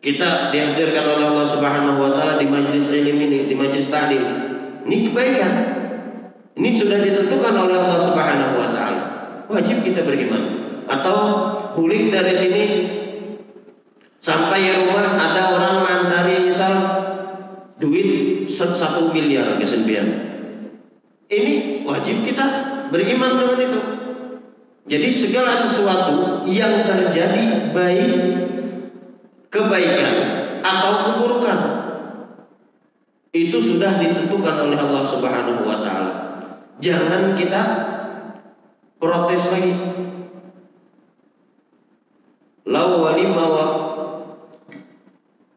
kita 0.01 0.49
dihadirkan 0.49 1.05
oleh 1.21 1.27
Allah 1.37 1.47
Subhanahu 1.53 2.01
wa 2.01 2.11
taala 2.17 2.41
di 2.41 2.49
majelis 2.49 2.89
ilmu 2.89 3.23
ini, 3.29 3.39
di 3.45 3.55
majelis 3.59 3.93
taklim. 3.93 4.46
Ini 4.87 5.11
kebaikan. 5.11 5.53
Ini 6.57 6.69
sudah 6.73 7.03
ditentukan 7.03 7.55
oleh 7.59 7.77
Allah 7.77 8.01
Subhanahu 8.07 8.55
wa 8.57 8.69
taala. 8.71 9.03
Wajib 9.51 9.83
kita 9.83 10.07
beriman. 10.07 10.65
Atau 10.87 11.19
bulik 11.75 12.15
dari 12.15 12.33
sini 12.39 12.65
Sampai 14.27 14.75
rumah 14.75 15.15
ada 15.15 15.55
orang 15.55 15.77
mantari 15.87 16.51
misal 16.51 16.75
duit 17.79 18.43
satu 18.51 19.15
miliar 19.15 19.55
kesembilan. 19.61 20.09
Ini 21.31 21.87
wajib 21.87 22.27
kita 22.27 22.47
beriman 22.91 23.39
dengan 23.39 23.59
itu. 23.61 23.81
Jadi 24.87 25.09
segala 25.15 25.55
sesuatu 25.55 26.43
yang 26.43 26.83
terjadi 26.83 27.71
baik 27.71 28.13
kebaikan 29.51 30.15
atau 30.63 30.93
keburukan 31.07 31.59
itu 33.37 33.59
sudah 33.61 34.01
ditentukan 34.01 34.71
oleh 34.71 34.79
Allah 34.81 35.05
Subhanahu 35.05 35.69
wa 35.69 35.85
taala. 35.85 36.13
Jangan 36.81 37.37
kita 37.37 37.63
protes 38.97 39.53
lagi. 39.53 39.73
Lau 42.67 43.05
walima 43.05 43.45
wa 43.47 43.67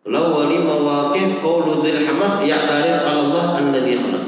Lau 0.10 0.42
wali 0.42 0.58
mawaqif 0.58 1.38
qawlu 1.38 1.78
dzil 1.78 2.02
hamah 2.02 2.42
Allah 2.42 3.46
alladhi 3.62 3.94
khalaq. 3.94 4.26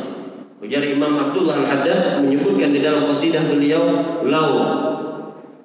Ujar 0.61 0.85
Imam 0.85 1.17
Abdullah 1.17 1.57
Al-Haddad 1.57 2.21
menyebutkan 2.21 2.69
di 2.69 2.85
dalam 2.85 3.09
qasidah 3.09 3.49
beliau 3.49 3.81
lau 4.21 4.51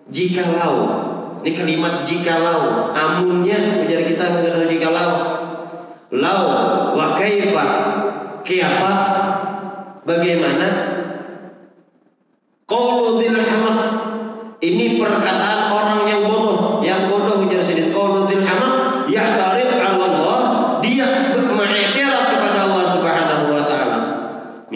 jika 0.09 0.57
lau 0.57 0.77
ini 1.44 1.53
kalimat 1.53 2.01
jika 2.09 2.40
lau 2.40 2.96
amunnya 2.96 3.85
ujar 3.85 4.09
kita 4.09 4.25
mengenal 4.40 4.64
jika 4.64 4.88
lau 6.12 6.45
wa 6.95 7.16
kaifa? 7.19 7.66
Kiapa? 8.47 8.92
Bagaimana? 10.07 10.69
Qawlu 12.66 13.23
dzil 13.23 13.38
ini 14.57 14.99
perkataan 14.99 15.61
orang 15.71 16.03
yang 16.09 16.23
bodoh. 16.27 16.81
Yang 16.81 17.01
bodoh 17.12 17.45
ujar 17.47 17.62
sidin 17.62 17.92
qawlu 17.92 18.27
dzil 18.27 18.42
hamah. 18.42 19.05
Ya'tarid 19.07 19.77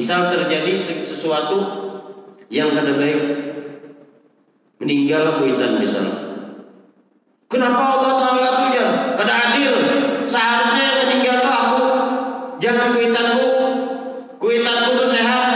Misal 0.00 0.32
terjadi 0.32 0.80
sesuatu 1.04 1.58
yang 2.48 2.72
kada 2.72 2.96
baik. 2.96 3.22
Meninggal 4.80 5.36
kuitan 5.36 5.76
misal. 5.76 6.06
Kenapa 7.52 8.00
Allah 8.00 8.12
Taala 8.16 8.50
tujar? 8.64 8.88
Kada 9.20 9.34
adil. 9.50 9.74
Seharusnya 10.24 10.82
yang 10.82 10.98
meninggal 11.04 11.36
itu 11.42 11.50
aku, 11.52 11.82
jangan 12.64 12.96
kuitanku. 12.96 13.50
Kuitanku 14.40 14.88
itu 14.96 15.06
sehat. 15.10 15.46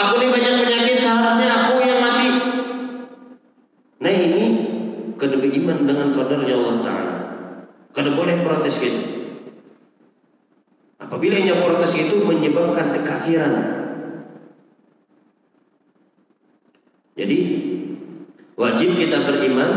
Aku 0.00 0.16
ini 0.16 0.26
banyak 0.32 0.54
penyakit. 0.64 0.96
Seharusnya 1.04 1.46
aku 1.50 1.74
yang 1.84 2.00
mati. 2.00 2.28
Nah 4.00 4.12
ini 4.16 4.44
kada 5.20 5.36
beriman 5.36 5.84
dengan 5.84 6.08
kadarnya 6.16 6.54
Allah 6.56 6.76
Taala. 6.80 7.14
Kada 7.92 8.10
boleh 8.16 8.48
protes 8.48 8.80
gitu. 8.80 9.00
Apabila 10.96 11.36
yang 11.36 11.68
protes 11.68 11.92
itu 12.00 12.22
menyebabkan 12.24 12.96
kekafiran, 12.96 13.80
Jadi 17.20 17.38
wajib 18.56 18.96
kita 18.96 19.28
beriman 19.28 19.70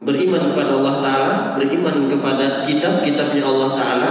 beriman 0.00 0.42
kepada 0.52 0.70
Allah 0.80 0.96
taala, 1.04 1.34
beriman 1.60 1.96
kepada 2.08 2.46
kitab-kitabnya 2.64 3.44
Allah 3.44 3.70
taala 3.76 4.10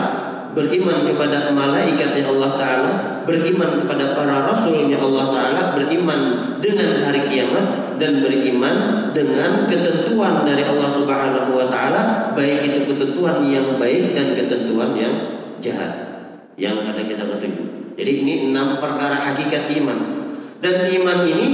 beriman 0.53 1.01
kepada 1.01 1.49
malaikatnya 1.49 2.29
Allah 2.29 2.51
Ta'ala, 2.61 2.91
beriman 3.25 3.81
kepada 3.81 4.13
para 4.13 4.53
rasulnya 4.53 5.01
Allah 5.01 5.33
Ta'ala, 5.33 5.61
beriman 5.73 6.21
dengan 6.61 7.09
hari 7.09 7.25
kiamat, 7.25 7.97
dan 7.97 8.21
beriman 8.21 9.09
dengan 9.17 9.65
ketentuan 9.65 10.45
dari 10.45 10.61
Allah 10.61 10.93
Subhanahu 10.93 11.57
wa 11.57 11.73
Ta'ala, 11.73 12.01
baik 12.37 12.69
itu 12.69 12.85
ketentuan 12.85 13.49
yang 13.49 13.81
baik 13.81 14.13
dan 14.13 14.37
ketentuan 14.37 14.93
yang 14.93 15.13
jahat 15.57 16.05
yang 16.53 16.85
ada 16.85 17.01
kita 17.01 17.25
ketahui. 17.25 17.97
Jadi 17.97 18.11
ini 18.21 18.53
enam 18.53 18.77
perkara 18.77 19.33
hakikat 19.33 19.73
iman. 19.81 20.23
Dan 20.63 20.87
iman 20.87 21.27
ini 21.27 21.47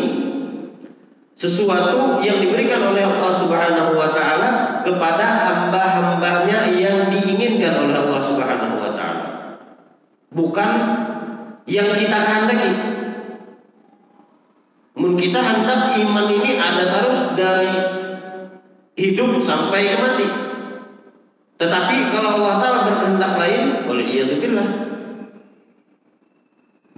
sesuatu 1.33 2.21
yang 2.21 2.38
diberikan 2.45 2.93
oleh 2.93 3.01
Allah 3.01 3.33
Subhanahu 3.33 3.97
wa 3.97 4.13
taala 4.13 4.49
kepada 4.85 5.25
hamba-hambanya 5.49 6.69
yang 6.77 7.09
diinginkan 7.09 7.89
oleh 7.89 7.97
Allah 7.97 8.21
Subhanahu 8.21 8.75
wa 8.77 8.91
taala. 8.93 9.25
Bukan 10.29 10.73
yang 11.65 11.89
kita 11.97 12.17
kehendaki. 12.17 12.71
Mun 14.99 15.15
kita 15.15 15.39
hendak 15.39 15.95
iman 15.95 16.27
ini 16.27 16.59
ada 16.59 16.85
terus 16.91 17.19
dari 17.33 17.73
hidup 18.99 19.39
sampai 19.39 19.95
mati. 19.95 20.27
Tetapi 21.59 21.95
kalau 22.11 22.39
Allah 22.39 22.55
Ta'ala 22.59 22.79
berkehendak 22.87 23.33
lain, 23.39 23.87
boleh 23.87 24.05
iya 24.07 24.23
billah. 24.27 24.89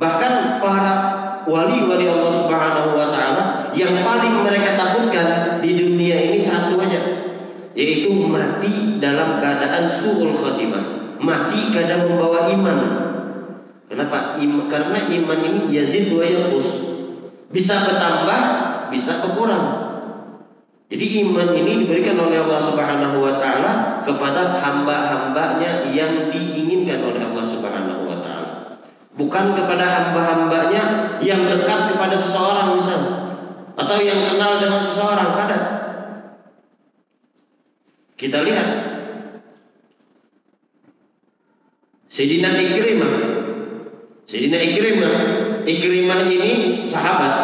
Bahkan 0.01 0.33
para 0.57 0.93
wali-wali 1.45 2.09
Allah 2.09 2.33
Subhanahu 2.33 2.97
wa 2.97 3.13
taala 3.13 3.69
yang 3.77 4.01
paling 4.01 4.41
mereka 4.41 4.73
takutkan 4.73 5.61
di 5.61 5.77
dunia 5.77 6.33
ini 6.33 6.41
satu 6.41 6.81
aja, 6.81 7.01
yaitu 7.77 8.09
mati 8.09 8.97
dalam 8.97 9.37
keadaan 9.37 9.85
suul 9.85 10.33
khotimah, 10.33 11.17
mati 11.21 11.69
kadang 11.69 12.09
membawa 12.09 12.49
iman. 12.49 12.77
Kenapa? 13.91 14.39
karena 14.71 14.99
iman 15.03 15.39
ini 15.43 15.59
yazid 15.75 16.15
wa 16.15 16.23
yanqus. 16.23 16.79
Bisa 17.51 17.83
bertambah, 17.83 18.39
bisa 18.87 19.19
berkurang. 19.19 19.91
Jadi 20.87 21.27
iman 21.27 21.51
ini 21.51 21.83
diberikan 21.83 22.15
oleh 22.15 22.39
Allah 22.39 22.59
Subhanahu 22.63 23.19
wa 23.19 23.35
taala 23.35 23.99
kepada 24.07 24.63
hamba-hambanya 24.63 25.91
yang 25.91 26.31
diinginkan 26.31 27.03
oleh 27.03 27.19
Allah 27.19 27.43
Subhanahu 27.47 28.07
wa 28.07 28.19
taala 28.19 28.51
bukan 29.15 29.55
kepada 29.55 29.85
hamba-hambanya 29.85 30.83
yang 31.19 31.43
dekat 31.47 31.95
kepada 31.95 32.15
seseorang 32.15 32.79
misalnya 32.79 33.15
atau 33.75 33.97
yang 33.99 34.23
kenal 34.23 34.59
dengan 34.59 34.79
seseorang 34.79 35.35
kadang 35.35 35.65
kita 38.15 38.43
lihat 38.43 38.67
Sayyidina 42.11 42.51
Ikrimah 42.55 43.40
Sayyidina 44.31 44.63
Ikrimah 44.63 45.15
Ikrimah 45.67 46.19
ini 46.31 46.51
sahabat 46.87 47.35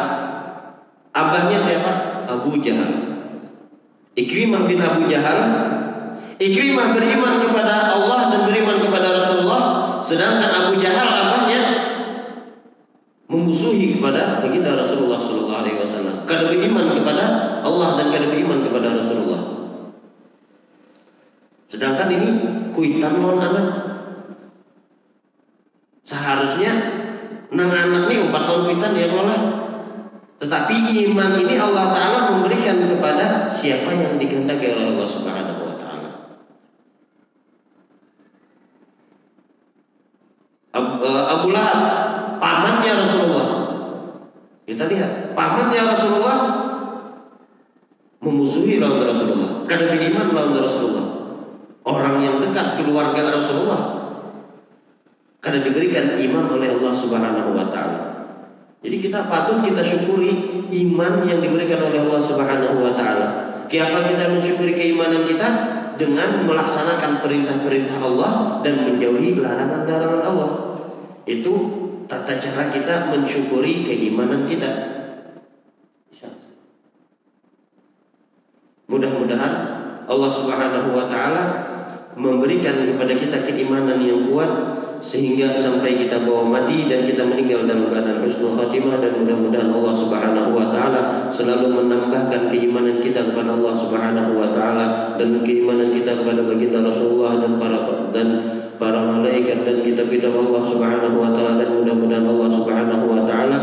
abahnya 1.11 1.59
siapa? 1.59 2.23
Abu 2.31 2.63
Jahal 2.63 2.95
Ikrimah 4.15 4.63
bin 4.71 4.79
Abu 4.79 5.11
Jahal 5.11 5.39
Ikrimah 6.39 6.95
beriman 6.95 7.43
kepada 7.43 7.91
Allah 7.91 8.31
dan 8.31 8.41
beriman 8.47 8.79
kepada 8.79 9.19
Rasulullah 9.19 9.63
sedangkan 10.07 10.47
Abu 10.47 10.79
Jahal 10.79 11.11
abahnya 11.11 11.61
memusuhi 13.27 13.99
kepada 13.99 14.39
baginda 14.39 14.79
Rasulullah 14.79 15.19
Wasallam. 15.87 16.15
Kada 16.27 16.51
beriman 16.51 16.95
kepada 16.95 17.25
Allah 17.63 17.89
dan 17.99 18.07
kada 18.11 18.27
beriman 18.31 18.63
kepada 18.63 18.87
Rasulullah. 18.99 19.43
Sedangkan 21.67 22.07
ini 22.11 22.29
kuitan 22.71 23.19
non 23.19 23.39
anak. 23.39 23.86
Seharusnya 26.07 26.71
nang 27.51 27.67
anak 27.67 28.07
ini 28.07 28.31
empat 28.31 28.43
tahun 28.47 28.61
kuitan 28.63 28.95
ya 28.95 29.11
oleh. 29.11 29.41
Tetapi 30.39 30.75
iman 31.11 31.35
ini 31.35 31.59
Allah 31.59 31.91
Taala 31.91 32.19
memberikan 32.31 32.79
kepada 32.79 33.51
siapa 33.51 33.91
yang 33.91 34.15
dikehendaki 34.15 34.71
oleh 34.71 34.95
Allah 34.95 35.07
Subhanahu 35.09 35.61
Wa 35.67 35.75
Taala. 35.75 36.09
Eh, 40.77 41.23
Abu 41.27 41.47
Lahab 41.51 41.81
pamannya 42.39 42.93
Rasulullah. 43.03 43.47
Kita 44.63 44.87
lihat, 44.87 45.35
pamannya 45.35 45.81
Rasulullah 45.91 46.37
memusuhi 48.23 48.79
lawan 48.79 49.11
Rasulullah. 49.11 49.67
Karena 49.67 49.91
beriman 49.91 50.31
lawan 50.31 50.55
Rasulullah. 50.55 51.07
Orang 51.83 52.23
yang 52.23 52.39
dekat 52.39 52.79
keluarga 52.79 53.41
Rasulullah. 53.41 53.96
Karena 55.47 55.63
diberikan 55.63 56.19
iman 56.19 56.59
oleh 56.59 56.75
Allah 56.75 56.91
Subhanahu 56.91 57.55
wa 57.55 57.71
taala. 57.71 57.99
Jadi 58.83 58.99
kita 58.99 59.31
patut 59.31 59.63
kita 59.63 59.79
syukuri 59.79 60.59
iman 60.67 61.23
yang 61.23 61.39
diberikan 61.39 61.87
oleh 61.87 62.03
Allah 62.03 62.19
Subhanahu 62.19 62.83
wa 62.83 62.91
taala. 62.91 63.27
Kenapa 63.71 64.11
kita 64.11 64.27
mensyukuri 64.27 64.75
keimanan 64.75 65.23
kita? 65.23 65.47
Dengan 65.95 66.43
melaksanakan 66.43 67.23
perintah-perintah 67.23 67.95
Allah 67.95 68.59
dan 68.59 68.91
menjauhi 68.91 69.39
larangan-larangan 69.39 70.21
Allah. 70.27 70.51
Itu 71.23 71.53
tata 72.11 72.43
cara 72.43 72.67
kita 72.67 73.15
mensyukuri 73.15 73.87
keimanan 73.87 74.43
kita. 74.43 74.99
Mudah-mudahan 78.91 79.53
Allah 80.11 80.31
Subhanahu 80.35 80.91
wa 80.91 81.07
taala 81.07 81.43
memberikan 82.19 82.83
kepada 82.83 83.15
kita 83.15 83.37
keimanan 83.47 84.03
yang 84.03 84.27
kuat 84.27 84.76
sehingga 84.99 85.53
sampai 85.57 86.05
kita 86.05 86.25
bawa 86.25 86.47
mati 86.47 86.89
dan 86.89 87.05
kita 87.05 87.23
meninggal 87.25 87.69
dalam 87.69 87.93
keadaan 87.93 88.25
husnul 88.25 88.57
khatimah 88.57 88.97
dan 88.97 89.13
mudah-mudahan 89.21 89.69
Allah 89.69 89.93
Subhanahu 89.93 90.49
wa 90.57 90.67
taala 90.73 91.01
selalu 91.29 91.69
menambahkan 91.73 92.49
keimanan 92.49 92.97
kita 92.99 93.31
kepada 93.31 93.53
Allah 93.53 93.73
Subhanahu 93.77 94.31
wa 94.37 94.49
taala 94.53 94.85
dan 95.21 95.41
keimanan 95.45 95.93
kita 95.93 96.17
kepada 96.17 96.41
baginda 96.45 96.81
Rasulullah 96.81 97.37
dan 97.41 97.61
para 97.61 97.79
dan 98.09 98.27
para 98.77 99.01
malaikat 99.05 99.65
dan 99.65 99.81
kitab-kitab 99.81 100.33
Allah 100.33 100.61
Subhanahu 100.65 101.17
wa 101.17 101.29
taala 101.33 101.61
dan 101.61 101.69
mudah-mudahan 101.77 102.25
Allah 102.25 102.49
Subhanahu 102.53 103.05
wa 103.09 103.21
taala 103.25 103.57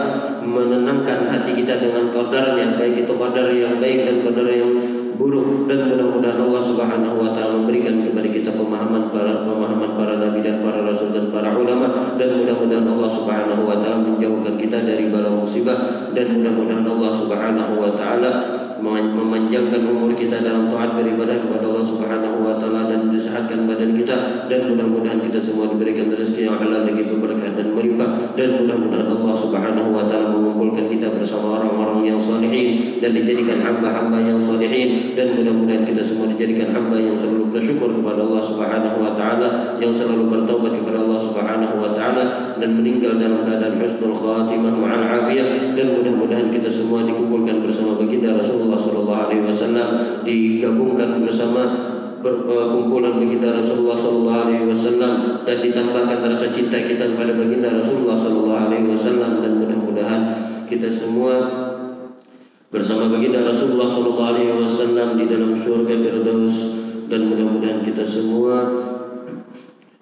menenangkan 0.45 1.31
hati 1.31 1.65
kita 1.65 1.81
dengan 1.81 2.11
qadarnya 2.11 2.79
baik. 2.79 3.07
Itu 3.07 3.15
qadar 3.17 3.49
yang 3.51 3.81
baik 3.81 3.99
dan 4.07 4.17
qadar 4.23 4.47
yang 4.51 4.73
buruk 5.15 5.71
dan 5.71 5.91
mudah-mudahan 5.91 6.41
Allah 6.43 6.63
Subhanahu 6.63 7.17
wa 7.23 7.31
taala 7.33 7.63
memberikan 7.63 8.03
kepada 8.03 8.29
kita 8.29 8.51
pemahaman 8.55 9.15
para 9.15 9.47
pemahaman 9.47 9.91
para 9.95 10.15
nabi 10.19 10.43
dan 10.43 10.61
para 10.61 10.83
rasul 10.83 11.15
dan 11.15 11.31
para 11.31 11.55
ulama. 11.55 12.17
Dan 12.19 12.43
mudah-mudahan 12.43 12.87
Allah 12.87 13.11
Subhanahu 13.11 13.63
wa 13.67 13.77
taala 13.79 14.03
menjauhkan 14.03 14.55
kita 14.59 14.83
dari 14.83 15.11
bala 15.11 15.31
musibah. 15.31 16.11
Dan 16.13 16.41
mudah-mudahan 16.41 16.87
Allah 16.87 17.13
Subhanahu 17.15 17.73
wa 17.79 17.91
taala 17.95 18.31
memanjangkan 18.85 19.81
umur 19.87 20.13
kita 20.13 20.45
dalam 20.45 20.69
taat 20.69 20.99
beribadah 20.99 21.41
kepada 21.41 21.65
Allah 21.73 21.87
Subhanahu 21.87 22.37
wa 22.45 22.55
taala 22.61 22.91
dan 22.91 23.09
disehatkan 23.09 23.65
badan 23.65 23.97
kita. 23.97 24.47
Dan 24.51 24.75
mudah-mudahan 24.75 25.23
kita 25.25 25.39
semua 25.41 25.71
diberikan 25.71 26.11
rezeki 26.13 26.51
yang 26.51 26.59
halal 26.61 26.85
lagi 26.85 27.03
berkah 27.07 27.51
dan 27.55 27.73
melimpah. 27.73 28.37
Dan 28.37 28.61
mudah-mudahan 28.61 29.09
Allah 29.09 29.35
Subhanahu 29.39 29.89
wa 29.95 30.05
taala 30.11 30.35
dan 33.05 33.13
dijadikan 33.13 33.61
hamba-hamba 33.61 34.17
yang 34.17 34.41
salihin. 34.41 35.13
Dan 35.13 35.37
mudah-mudahan 35.37 35.85
kita 35.85 36.01
semua 36.01 36.25
dijadikan 36.33 36.73
hamba 36.73 36.97
yang 36.97 37.13
selalu 37.13 37.53
bersyukur 37.53 37.93
kepada 37.93 38.25
Allah 38.25 38.41
Subhanahu 38.41 38.97
wa 38.97 39.13
taala 39.13 39.77
yang 39.77 39.93
selalu 39.93 40.33
bertaubat 40.33 40.73
kepada 40.81 41.05
Allah 41.05 41.21
Subhanahu 41.21 41.75
wa 41.85 41.93
taala 41.93 42.57
dan 42.57 42.71
meninggal 42.73 43.21
dalam 43.21 43.45
keadaan 43.45 43.77
husnul 43.77 44.17
khatimah 44.17 44.73
ma'al 44.73 45.05
afiyah. 45.05 45.77
Dan 45.77 46.01
mudah-mudahan 46.01 46.49
kita 46.49 46.73
semua 46.73 47.05
dikumpulkan 47.05 47.61
bersama 47.61 48.01
baginda 48.01 48.41
Rasulullah 48.41 48.81
Sallallahu 48.81 49.23
Alaihi 49.29 49.45
Wasallam 49.45 49.89
digabungkan 50.25 51.21
bersama 51.21 51.63
kumpulan 52.25 53.21
baginda 53.21 53.53
Rasulullah 53.61 54.01
Sallallahu 54.01 54.41
Alaihi 54.49 54.65
Wasallam 54.65 55.45
dan 55.45 55.57
ditambahkan 55.61 56.25
rasa 56.25 56.49
cinta 56.57 56.81
kita 56.81 57.13
kepada 57.13 57.37
baginda 57.37 57.69
Rasulullah 57.69 58.17
Sallallahu 58.17 58.63
Alaihi 58.73 58.89
Wasallam. 58.89 59.45
Dan 59.45 59.61
mudah-mudahan 59.61 60.21
kita 60.65 60.89
semua 60.89 61.69
bersama 62.75 63.07
baginda 63.07 63.47
Rasulullah 63.47 63.87
Sallallahu 63.87 64.31
Alaihi 64.35 64.51
Wasallam 64.51 65.15
di 65.15 65.31
dalam 65.31 65.55
surga 65.55 65.95
Firdaus. 65.95 66.75
Dan 67.07 67.31
mudah-mudahan 67.31 67.87
kita 67.87 68.03
semua 68.03 68.67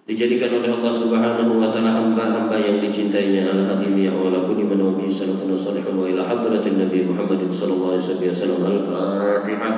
dijadikan 0.08 0.56
oleh 0.56 0.72
Allah 0.72 0.94
Subhanahu 0.96 1.60
wa 1.60 1.68
taala 1.68 1.92
hamba-hamba 1.92 2.56
yang 2.56 2.80
dicintainya. 2.80 3.52
Al 3.52 3.68
hadim 3.68 4.00
ya 4.00 4.16
wa 4.16 4.32
kulli 4.48 4.64
man 4.64 4.80
wa 4.80 4.96
sallallahu 5.04 5.52
alaihi 5.52 5.84
wa 5.84 6.80
nabi 6.80 6.98
Muhammad 7.04 7.44
sallallahu 7.52 8.00
alaihi 8.00 8.32
wasallam. 8.32 8.60
Al-fatihah 8.64 9.72